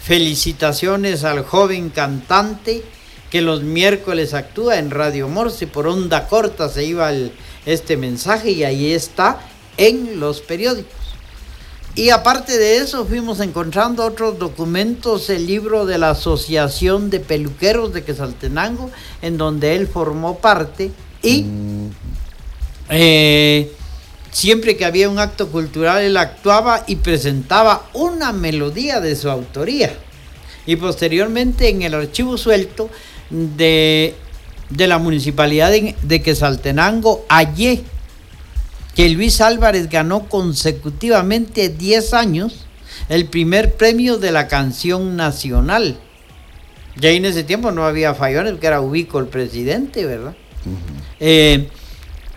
[0.00, 2.84] Felicitaciones al joven cantante
[3.28, 5.66] que los miércoles actúa en Radio Morse.
[5.66, 7.10] Por onda corta se iba
[7.66, 11.00] este mensaje y ahí está en los periódicos.
[11.94, 17.92] Y aparte de eso, fuimos encontrando otros documentos, el libro de la Asociación de Peluqueros
[17.92, 18.90] de Quesaltenango,
[19.22, 21.44] en donde él formó parte, y
[22.88, 23.72] eh,
[24.30, 29.92] siempre que había un acto cultural, él actuaba y presentaba una melodía de su autoría.
[30.66, 32.88] Y posteriormente en el archivo suelto
[33.30, 34.14] de,
[34.70, 37.82] la municipalidad de, de Quesaltenango, hallé
[39.00, 42.66] que Luis Álvarez ganó consecutivamente 10 años
[43.08, 45.98] el primer premio de la canción nacional.
[46.96, 50.34] Ya en ese tiempo no había fallones, que era Ubico el presidente, ¿verdad?
[51.18, 51.70] Eh,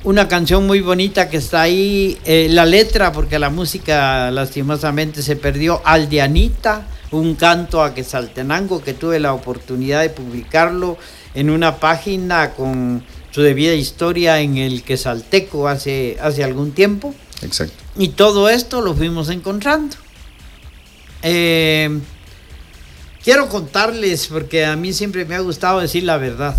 [0.06, 5.36] una canción muy bonita que está ahí, eh, la letra, porque la música lastimosamente se
[5.36, 10.97] perdió, Aldeanita, un canto a Quesaltenango, que tuve la oportunidad de publicarlo
[11.34, 17.15] en una página con su debida historia en el Quesalteco hace, hace algún tiempo.
[17.41, 17.76] Exacto.
[17.98, 19.96] Y todo esto lo fuimos encontrando.
[21.24, 22.00] Eh,
[23.24, 26.56] quiero contarles, porque a mí siempre me ha gustado decir la verdad.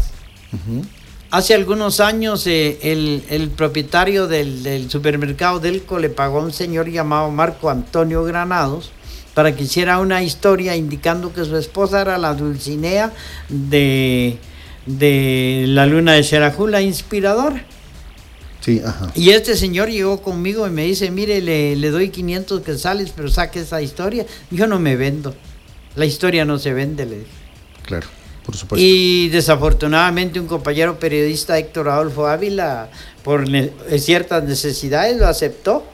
[1.31, 6.89] Hace algunos años eh, el, propietario del, del, supermercado Delco le pagó a un señor
[6.91, 8.91] llamado Marco Antonio Granados
[9.33, 13.13] para que hiciera una historia indicando que su esposa era la Dulcinea
[13.49, 14.39] de
[14.87, 17.65] de la luna de Xerajú, la inspiradora.
[18.61, 19.11] Sí, ajá.
[19.15, 23.29] Y este señor llegó conmigo y me dice, mire, le, le doy 500 quetzales, pero
[23.29, 24.25] saque esa historia.
[24.51, 25.35] Yo no me vendo.
[25.97, 27.31] La historia no se vende, le dije.
[27.85, 28.07] Claro,
[28.45, 28.85] por supuesto.
[28.85, 32.89] Y desafortunadamente un compañero periodista, Héctor Adolfo Ávila,
[33.23, 33.47] por
[33.99, 35.85] ciertas necesidades lo aceptó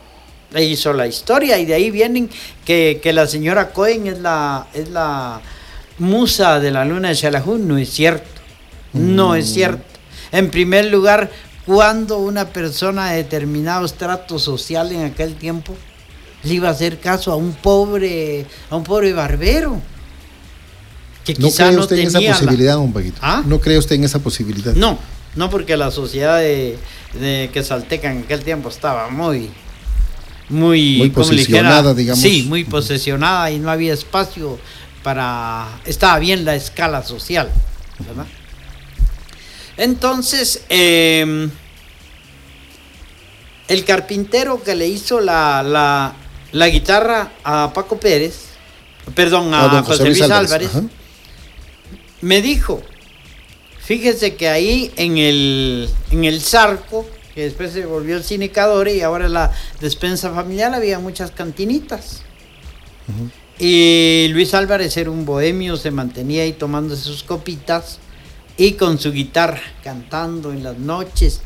[0.54, 1.58] e hizo la historia.
[1.58, 2.30] Y de ahí vienen
[2.64, 5.40] que, que la señora Cohen es la, es la
[5.98, 7.58] musa de la luna de Xelajú.
[7.58, 8.39] No es cierto.
[8.92, 9.84] No es cierto.
[10.32, 11.30] En primer lugar,
[11.66, 15.76] cuando una persona de determinado estrato social en aquel tiempo
[16.42, 19.80] le iba a hacer caso a un pobre, a un pobre barbero.
[21.24, 23.18] Que ¿No cree usted en esa posibilidad, un Paquito?
[23.20, 23.42] ¿Ah?
[23.46, 24.74] ¿No cree usted en esa posibilidad?
[24.74, 24.98] No,
[25.36, 26.78] no porque la sociedad de,
[27.20, 29.50] de Quesalteca en aquel tiempo estaba muy,
[30.48, 32.22] muy, muy posesionada, digamos.
[32.22, 34.58] Sí, muy posesionada y no había espacio
[35.02, 37.50] para, estaba bien la escala social,
[37.98, 38.26] ¿verdad?
[39.80, 41.50] Entonces, em,
[43.66, 46.14] el carpintero que le hizo la,
[46.52, 48.40] guitarra a Paco Pérez,
[49.14, 50.68] perdón, a, José, Luis Álvarez,
[52.20, 52.82] me dijo,
[53.78, 58.52] fíjese que ahí en el, en el Zarco, que después se volvió el Cine
[58.94, 62.20] y ahora la despensa familiar, había muchas cantinitas.
[63.58, 67.98] Y Luis Álvarez era un bohemio, se mantenía ahí tomándose sus copitas
[68.60, 71.40] y con su guitarra cantando en las noches.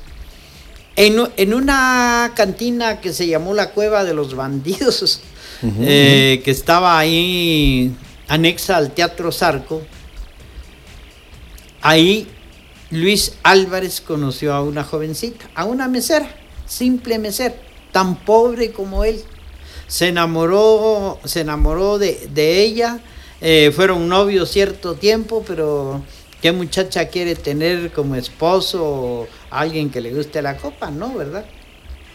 [0.97, 5.21] En, una cantina que se llamó la Cueva de los Bandidos,
[5.63, 7.95] eh, que estaba ahí
[8.27, 9.83] anexa al Teatro Zarco,
[11.83, 12.27] ahí
[12.91, 16.29] Luis Álvarez conoció a una jovencita, a una mesera,
[16.67, 17.55] simple mesera,
[17.93, 19.23] tan pobre como él.
[19.87, 22.99] Se enamoró, se enamoró de, ella,
[23.41, 26.03] eh, fueron novios cierto tiempo, pero
[26.45, 30.91] ¿Qué muchacha quiere tener como esposo alguien que le guste la copa?
[30.91, 31.47] No, ¿verdad?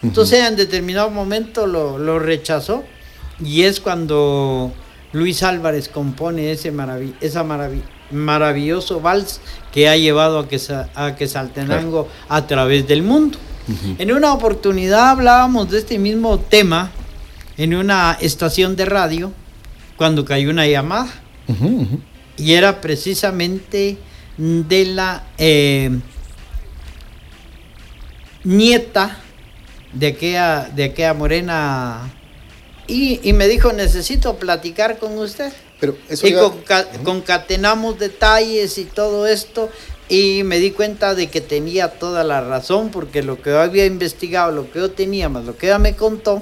[0.03, 2.83] Entonces en determinado momento lo, rechazó
[3.43, 4.71] y es cuando
[5.13, 6.71] Luis Álvarez compone ese
[7.21, 7.43] esa
[8.11, 9.41] maravilloso vals
[9.71, 10.61] que ha llevado a que,
[10.93, 13.39] a que Saltenango a través del mundo.
[13.97, 16.91] En una oportunidad hablábamos de este mismo tema
[17.57, 19.33] en una estación de radio
[19.97, 21.09] cuando cayó una llamada
[22.37, 23.97] y era precisamente
[24.39, 25.91] de la eh,
[28.43, 29.17] nieta
[29.93, 32.09] de aquella, de aquella morena
[32.87, 35.51] y, me dijo, necesito platicar con usted.
[35.79, 39.69] Pero eso y ya- conca- concatenamos detalles y todo esto
[40.09, 43.85] y me di cuenta de que tenía toda la razón porque lo que yo había
[43.85, 46.41] investigado, lo que yo tenía más lo que ella me contó,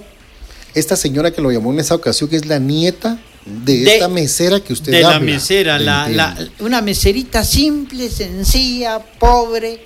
[0.73, 3.17] Esta señora que lo llamó en esa ocasión, que es la nieta
[3.65, 5.19] de, De- esta mesera que usted de la habla.
[5.33, 9.85] mesera, la, la- una meserita simple, sencilla, pobre,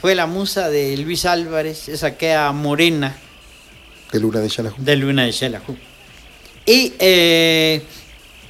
[0.00, 3.16] fue la musa de Luis Álvarez, esa queda morena.
[4.12, 4.76] De Luna de Xalajú.
[4.82, 5.76] de Luna de Xelajú.
[6.66, 7.82] Y eh,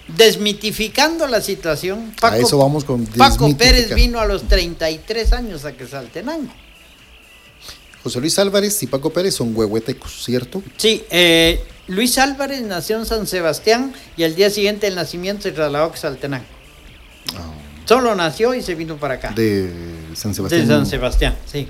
[0.08, 5.72] desmitificando la situación, A eso vamos con Paco Pérez vino a los 33 años a
[5.72, 6.52] Quesaltenango.
[8.02, 10.62] José Luis Álvarez y Paco Pérez son huehuetecos, ¿cierto?
[10.78, 15.52] Sí, eh, Luis Álvarez nació en San Sebastián y al día siguiente del nacimiento se
[15.52, 16.44] trasladó a Quesaltenango.
[17.84, 19.28] Solo nació y se vino para acá.
[19.32, 19.68] Ah, De
[20.14, 20.62] San Sebastián.
[20.62, 21.68] De San Sebastián, sí.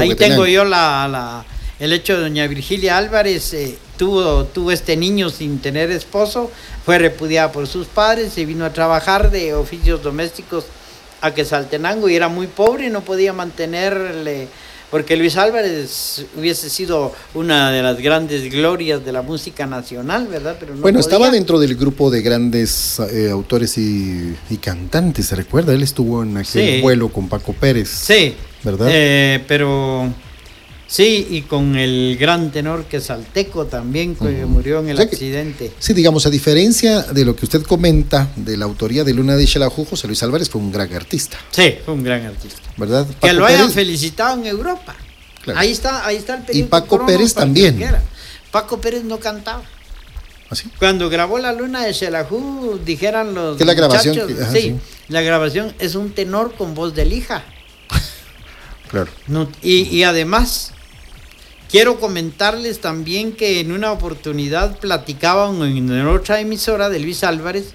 [0.00, 1.44] Ahí tengo yo la, la-
[1.78, 6.50] el hecho de doña Virgilia Álvarez, eh, tuvo, tuvo este niño sin tener esposo,
[6.84, 10.64] fue repudiada por sus padres, se vino a trabajar de oficios domésticos
[11.20, 14.48] a Quesaltenango y era muy pobre y no podía mantenerle,
[14.90, 20.56] porque Luis Álvarez hubiese sido una de las grandes glorias de la música nacional, ¿verdad?
[20.60, 25.36] Pero no bueno, estaba dentro del grupo de grandes eh, autores y, y cantantes, ¿se
[25.36, 25.72] recuerda?
[25.72, 26.80] Él estuvo en aquel Sí.
[26.82, 27.88] vuelo con Paco Pérez.
[27.88, 28.34] Sí.
[28.62, 28.88] ¿Verdad?
[28.90, 30.12] Eh, pero
[30.86, 35.08] sí, y con el gran tenor que Salteco también, que murió en el O sea
[35.08, 35.72] que- accidente.
[35.78, 39.46] Sí, digamos, a diferencia de lo que usted comenta de la autoría de Luna de
[39.46, 42.60] Xelajú, José Luis Álvarez fue un gran artista, Sí, fue un gran artista.
[42.76, 43.06] ¿verdad?
[43.20, 44.94] que lo hayan Pérez- felicitado en Europa.
[45.42, 45.60] Claro.
[45.60, 47.78] Ahí está, ahí está el periódico Paco Pérez también.
[48.50, 49.62] Paco Pérez no cantaba.
[50.48, 50.68] ¿Así?
[50.78, 54.60] Cuando grabó la luna de Xelajú, dijeran los Que la grabación muchachos, que- ajá, sí,
[54.60, 54.76] sí.
[55.08, 57.44] la grabación es un tenor con voz de lija.
[58.90, 59.10] Claro.
[59.26, 60.72] No, y, y además,
[61.70, 67.74] quiero comentarles también que en una oportunidad platicaban en otra emisora de Luis Álvarez,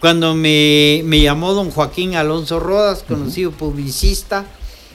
[0.00, 4.44] cuando me, me llamó don Joaquín Alonso Rodas, conocido publicista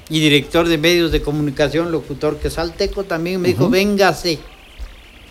[0.09, 4.39] y director de medios de comunicación, locutor que salteco, también me dijo, véngase,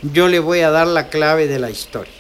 [0.03, 2.13] yo le voy a dar la clave de la historia.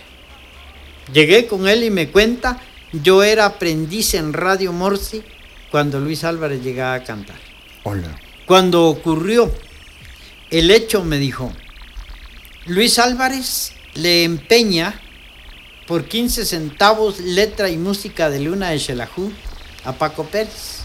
[1.13, 2.61] Llegué con él y me cuenta,
[2.93, 5.23] yo era aprendiz en Radio Morsi
[5.71, 7.37] cuando Luis Álvarez llegaba a cantar.
[7.85, 8.19] Hola.
[8.47, 9.51] Cuando ocurrió
[10.51, 11.53] el hecho, me dijo,
[12.67, 15.01] Luis Álvarez le empeña
[15.87, 19.33] por 15 centavos letra y música de Luna de Xelajú
[19.85, 20.81] a Paco Pérez.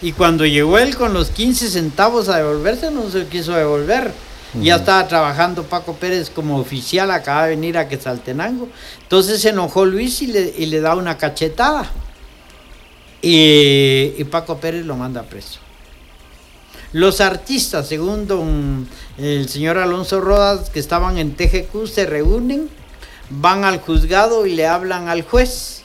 [0.00, 4.12] Y cuando llegó él con los 15 centavos a devolverse, no se quiso devolver.
[4.54, 8.68] Ya estaba trabajando Paco Pérez como oficial, acaba de venir a Quetzaltenango.
[9.02, 11.90] Entonces se enojó Luis y le, y le da una cachetada.
[13.20, 15.58] Y, y Paco Pérez lo manda preso.
[16.92, 22.70] Los artistas, según don, el señor Alonso Rodas, que estaban en TGQ, se reúnen,
[23.28, 25.82] van al juzgado y le hablan al juez,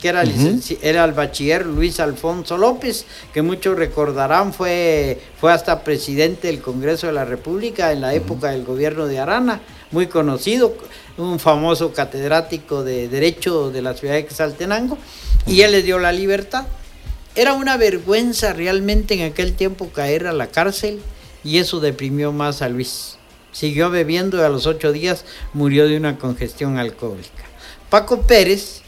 [0.00, 6.62] que era el bachiller Luis Alfonso López, que muchos recordarán fue, fue hasta presidente del
[6.62, 9.60] Congreso de la República en la época del gobierno de Arana,
[9.90, 10.74] muy conocido,
[11.18, 14.96] un famoso catedrático de Derecho de la ciudad de Quetzaltenango,
[15.46, 16.64] y él le dio la libertad.
[17.34, 21.00] Era una vergüenza realmente en aquel tiempo caer a la cárcel
[21.44, 23.16] y eso deprimió más a Luis.
[23.52, 27.44] Siguió bebiendo y a los ocho días murió de una congestión alcohólica.
[27.88, 28.82] Paco Pérez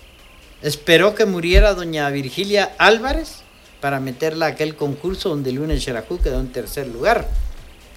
[0.61, 3.43] esperó que muriera doña Virgilia Álvarez
[3.81, 7.29] para meterla a aquel concurso donde Lunes Xerajú quedó en tercer lugar.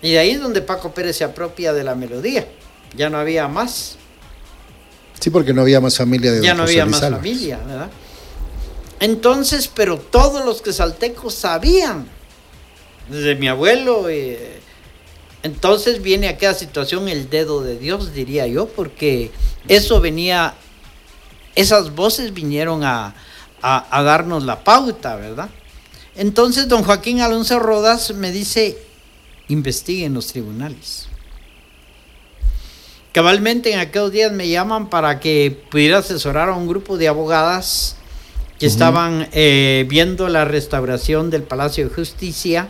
[0.02, 2.48] Y de ahí es donde Paco Pérez se apropia de la melodía.
[2.96, 3.98] Ya no había más.
[5.20, 7.20] Sí, porque no había más familia de Ya don no José había Luis más Álvarez.
[7.32, 7.90] familia, ¿verdad?
[9.00, 12.08] Entonces, pero todos los quesaltecos sabían,
[13.10, 14.60] desde mi abuelo, eh,
[15.44, 19.32] entonces viene aquella situación el dedo de Dios, diría yo, porque
[19.68, 20.56] eso venía,
[21.56, 23.14] esas voces vinieron a,
[23.62, 25.50] a- a darnos la pauta, ¿verdad?
[26.16, 28.78] Entonces, don Joaquín Alonso Rodas me dice,
[29.50, 31.08] investigue en los tribunales.
[33.12, 37.95] Cabalmente en aquellos días me llaman para que pudiera asesorar a un grupo de abogadas
[38.60, 42.70] que estaban eh, viendo la restauración del Palacio de Justicia.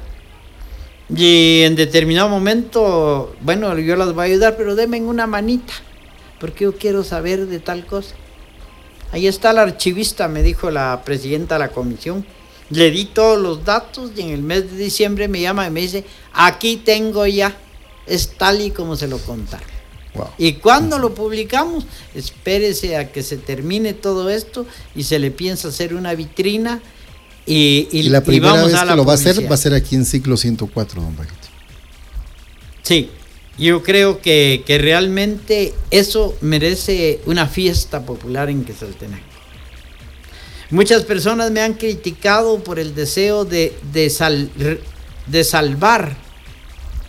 [1.15, 5.73] Y en determinado momento, bueno, yo las voy a ayudar, pero denme una manita,
[6.39, 8.15] porque yo quiero saber de tal cosa.
[9.11, 12.25] Ahí está el archivista, me dijo la presidenta de la comisión.
[12.71, 15.81] Le di todos los datos y en el mes de diciembre me llama y me
[15.81, 17.55] dice, aquí tengo ya,
[18.07, 19.74] es tal y como se lo contaron.
[20.15, 20.29] Wow.
[20.37, 21.85] ¿Y cuándo lo publicamos?
[22.13, 26.81] Espérese a que se termine todo esto y se le piensa hacer una vitrina
[27.45, 29.55] y, y- Y la y primera vamos vez a que lo va a hacer va
[29.55, 31.35] a ser aquí en ciclo 104, don Paquito.
[32.83, 33.09] Sí,
[33.57, 39.23] Yo creo que, que realmente eso merece una fiesta popular en Quetzaltenango.
[40.71, 44.49] Muchas personas me han criticado por el deseo de, de, sal-
[45.27, 46.17] de salvar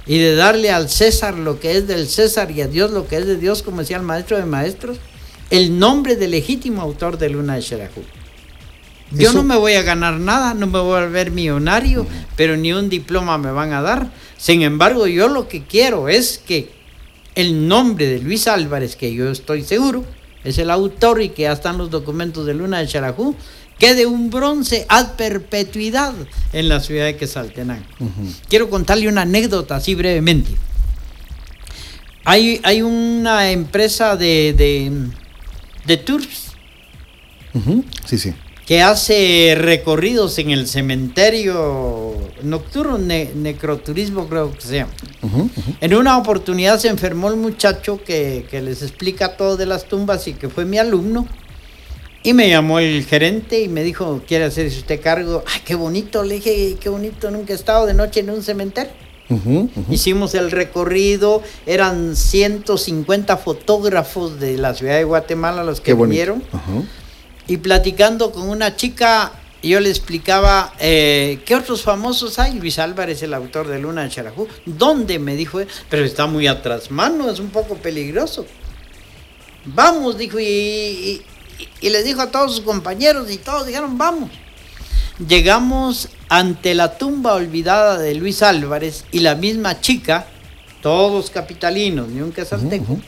[0.07, 3.17] y de darle al César lo que es del César y a Dios lo que
[3.17, 4.99] es de Dios, como decía el maestro de maestros,
[5.51, 8.03] el nombre del legítimo autor de Luna de Xerajú.
[9.13, 12.57] Yo Eso- no me voy a ganar nada, no me voy a volver millonario, pero
[12.57, 14.11] ni un diploma me van a dar.
[14.37, 16.71] Sin embargo, yo lo que quiero es que
[17.37, 20.05] el nombre de Luis Álvarez, que yo estoy seguro,
[20.43, 23.37] es el autor y que ya están los documentos de Luna de Xerajú,
[23.79, 26.15] quede un bronce ad perpetuidad
[26.53, 27.85] en la ciudad de Quetzaltenango.
[28.49, 30.51] Quiero contarle una anécdota así brevemente.
[32.25, 34.91] Hay, hay una empresa de, de,
[35.87, 36.47] de tours
[38.05, 38.35] Sí, sí.
[38.67, 44.93] que hace recorridos en el cementerio nocturno, ne- necroturismo creo que se llama.
[45.81, 50.27] En una oportunidad se enfermó el muchacho que, que les explica todo de las tumbas
[50.29, 51.27] y que fue mi alumno.
[52.27, 55.45] Y me llamó el gerente y me dijo, ¿quiere hacerse usted cargo?
[55.47, 58.91] Ay, qué bonito, le dije, qué bonito, nunca he estado de noche en un cementerio.
[59.89, 66.43] Hicimos el recorrido, eran 150 fotógrafos de la ciudad de Guatemala los que vinieron.
[67.47, 69.31] Y platicando con una chica,
[69.63, 72.59] yo le explicaba, eh, ¿qué otros famosos hay?
[72.59, 74.49] Luis Álvarez, el autor de Luna de Charajú.
[74.65, 75.21] ¿Dónde?
[75.21, 78.47] Me dijo, pero está muy atrás, mano, es un poco peligroso.
[79.65, 81.23] Vamos, dijo, y, y,
[81.81, 84.31] y les dijo a todos sus compañeros y todos dijeron, vamos.
[85.27, 90.27] Llegamos ante la tumba olvidada de Luis Álvarez y la misma chica,
[90.83, 93.01] todos capitalinos, ni un quesalteco, Ujú,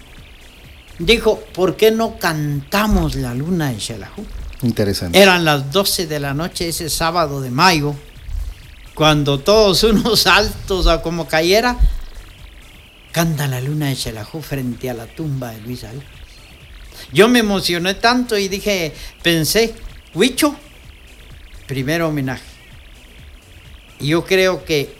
[0.99, 4.25] dijo, ¿por qué no cantamos la luna de Xelajú?
[4.63, 5.21] Interesante.
[5.21, 7.95] Eran las 12 de la noche ese sábado de mayo,
[8.95, 11.77] cuando todos unos altos a como cayera,
[13.13, 16.09] canta la luna de Xelajú frente a la tumba de Luis Álvarez.
[17.13, 18.93] Yo me emocioné tanto y dije,
[19.23, 19.75] pensé,
[20.15, 20.55] Huicho,
[21.67, 22.43] primer homenaje.
[24.01, 24.95] Y yo creo que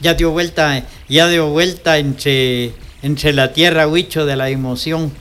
[0.00, 5.12] ya dio vuelta, ya dio vuelta entre, entre la tierra, Huicho, de la emoción.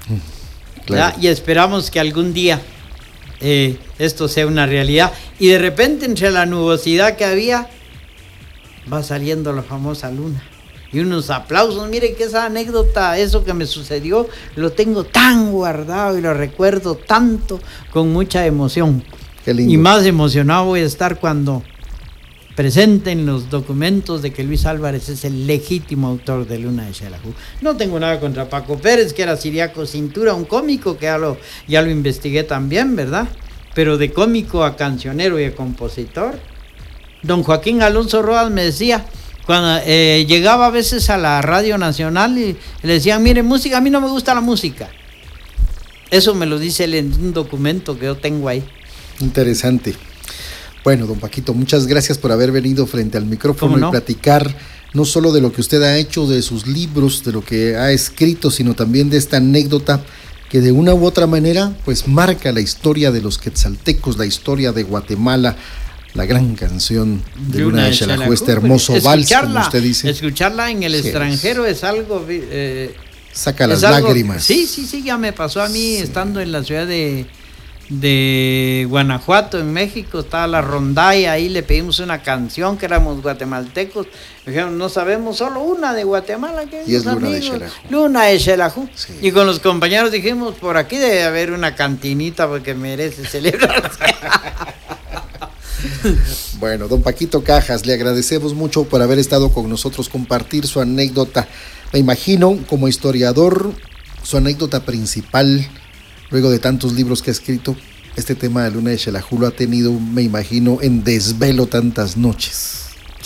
[0.86, 1.16] Claro.
[1.16, 1.24] ¿ya?
[1.24, 2.62] Y esperamos que algún día
[3.40, 5.12] eh, esto sea una realidad.
[5.40, 7.68] Y de repente, entre la nubosidad que había,
[8.92, 10.42] va saliendo la famosa luna.
[10.94, 11.90] Y unos aplausos.
[11.90, 16.96] Mire que esa anécdota, eso que me sucedió, lo tengo tan guardado y lo recuerdo
[16.96, 17.60] tanto
[17.92, 19.04] con mucha emoción.
[19.44, 19.74] Qué lindo.
[19.74, 21.64] Y más emocionado voy a estar cuando
[22.56, 27.34] presenten los documentos de que Luis Álvarez es el legítimo autor de Luna de Xelajú.
[27.62, 31.38] No tengo nada contra Paco Pérez, que era Siriaco Cintura, un cómico que ya lo,
[31.68, 33.28] ya lo investigué también, ¿verdad?
[33.74, 36.38] Pero de cómico a cancionero y a compositor.
[37.24, 39.06] Don Joaquín Alonso Rodas me decía,
[39.46, 43.82] cuando eh, llegaba a veces a la Radio Nacional y le decían, mire, música, a
[43.82, 44.90] mí no me gusta la música.
[46.12, 48.64] Eso me lo dice él en un documento que yo tengo ahí.
[49.20, 49.96] Interesante.
[50.84, 54.56] Bueno, don Paquito, muchas gracias por haber venido frente al micrófono ¿Cómo y platicar
[54.94, 57.92] no solo de lo que usted ha hecho, de sus libros, de lo que ha
[57.92, 60.04] escrito, sino también de esta anécdota
[60.50, 64.72] que de una u otra manera pues marca la historia de los quetzaltecos, la historia
[64.72, 65.58] de Guatemala,
[66.14, 70.84] la gran canción de Luna de Xelajú, este hermoso vals, como usted dice, Escucharla en
[70.84, 72.24] el Sí, extranjero es algo...
[72.30, 72.96] eh,
[73.32, 74.44] saca las algo- lágrimas.
[74.44, 76.04] Sí, sí, sí, ya me pasó a mí Sí.
[76.04, 77.26] estando en la ciudad de,
[77.90, 84.08] de Guanajuato, en México, estaba la rondalla, ahí le pedimos una canción que éramos guatemaltecos.
[84.46, 86.66] Dijeron, no sabemos solo una de Guatemala.
[86.66, 87.50] que Y es Luna de amigos".
[87.58, 87.74] Xelajú.
[87.90, 88.90] Luna de Xelajú.
[88.94, 89.14] Sí.
[89.22, 94.00] Y con los compañeros dijimos, por aquí debe haber una cantinita porque merece celebrarse.
[96.60, 101.48] Bueno, don Paquito Cajas, le agradecemos mucho por haber estado con nosotros, compartir su anécdota.
[101.92, 103.74] Me imagino, como historiador,
[104.24, 105.68] su anécdota principal,
[106.32, 107.76] luego de tantos libros que ha escrito,
[108.16, 112.80] este tema de Luna de Xelajú lo ha tenido, me imagino, en desvelo tantas noches.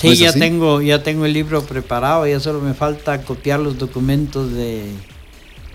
[0.03, 0.39] ¿No Sí, ya así?
[0.39, 4.83] tengo, ya tengo el libro preparado, ya solo me falta copiar los documentos de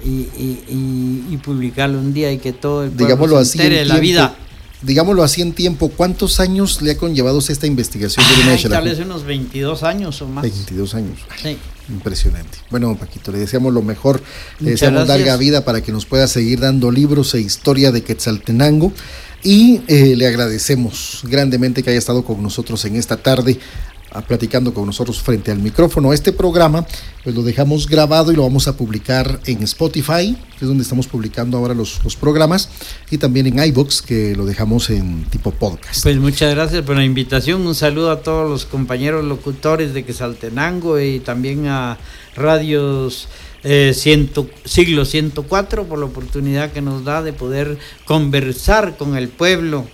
[0.05, 3.59] y, y- y- y publicarlo un día y que todo el pueblo Digámoslo se así,
[3.59, 4.37] entere en de la vida.
[4.83, 8.85] Digámoslo así en tiempo, ¿cuántos años le ha conllevado esta investigación de Luna de tal
[8.85, 10.43] vez unos 22 años o más.
[10.43, 11.19] 22 años.
[11.41, 11.57] Sí.
[11.89, 12.59] Impresionante.
[12.71, 14.23] Bueno, Paquito, le deseamos lo mejor,
[14.61, 15.19] le deseamos gracias.
[15.19, 18.93] larga vida para que nos pueda seguir dando libros e historia de Quetzaltenango
[19.43, 23.59] y eh, le agradecemos grandemente que haya estado con nosotros en esta tarde
[24.21, 26.13] platicando con nosotros frente al micrófono.
[26.13, 26.87] Este programa
[27.25, 31.07] pues lo dejamos grabado y lo vamos a publicar en Spotify, que es donde estamos
[31.07, 32.69] publicando ahora los, programas,
[33.11, 36.03] y también en iBox, que lo dejamos en tipo podcast.
[36.03, 37.67] Pues muchas gracias por la invitación.
[37.67, 41.97] Un saludo a todos los compañeros locutores de Quesaltenango y también a
[42.35, 43.29] radios
[43.65, 49.87] eh, siglo 104 por la oportunidad que nos da de poder conversar con el pueblo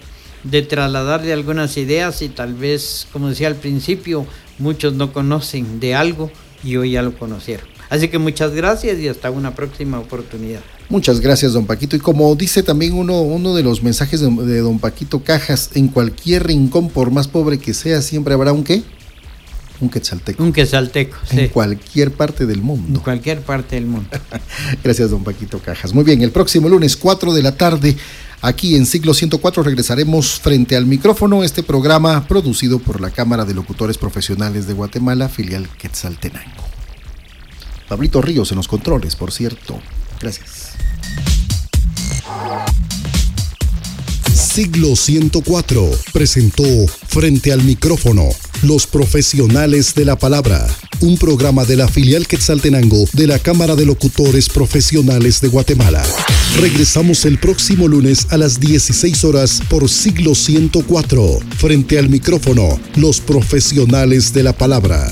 [0.50, 4.26] de trasladarle algunas ideas y tal vez, como decía al principio,
[4.58, 6.30] muchos no conocen de algo
[6.62, 7.66] y hoy ya lo conocieron.
[7.90, 10.60] Así que muchas gracias y hasta una próxima oportunidad.
[10.90, 11.96] Muchas gracias, don Paquito.
[11.96, 15.88] Y como dice también uno, uno de los mensajes de, de don Paquito Cajas, en
[15.88, 18.82] cualquier rincón, por más pobre que sea, siempre habrá un qué?
[19.80, 20.42] Un quetzalteco.
[20.42, 22.98] Un quetzalteco, En cualquier parte del mundo.
[22.98, 24.08] En cualquier parte del mundo.
[24.84, 25.94] Gracias, don Paquito Cajas.
[25.94, 27.96] Muy bien, el próximo lunes, 4 de la tarde,
[28.42, 33.54] aquí en Siglo 104, regresaremos frente al micrófono este programa producido por la Cámara de
[33.54, 36.64] Locutores Profesionales de Guatemala, filial Quetzaltenango.
[37.88, 39.80] Pablito Ríos en los controles, por cierto.
[40.20, 40.72] Gracias.
[44.48, 46.64] Siglo 104 presentó
[47.06, 48.30] Frente al micrófono
[48.62, 50.66] los profesionales de la palabra,
[51.00, 56.02] un programa de la filial Quetzaltenango de la Cámara de Locutores Profesionales de Guatemala.
[56.60, 63.20] Regresamos el próximo lunes a las 16 horas por siglo 104, frente al micrófono, los
[63.20, 65.08] profesionales de la palabra.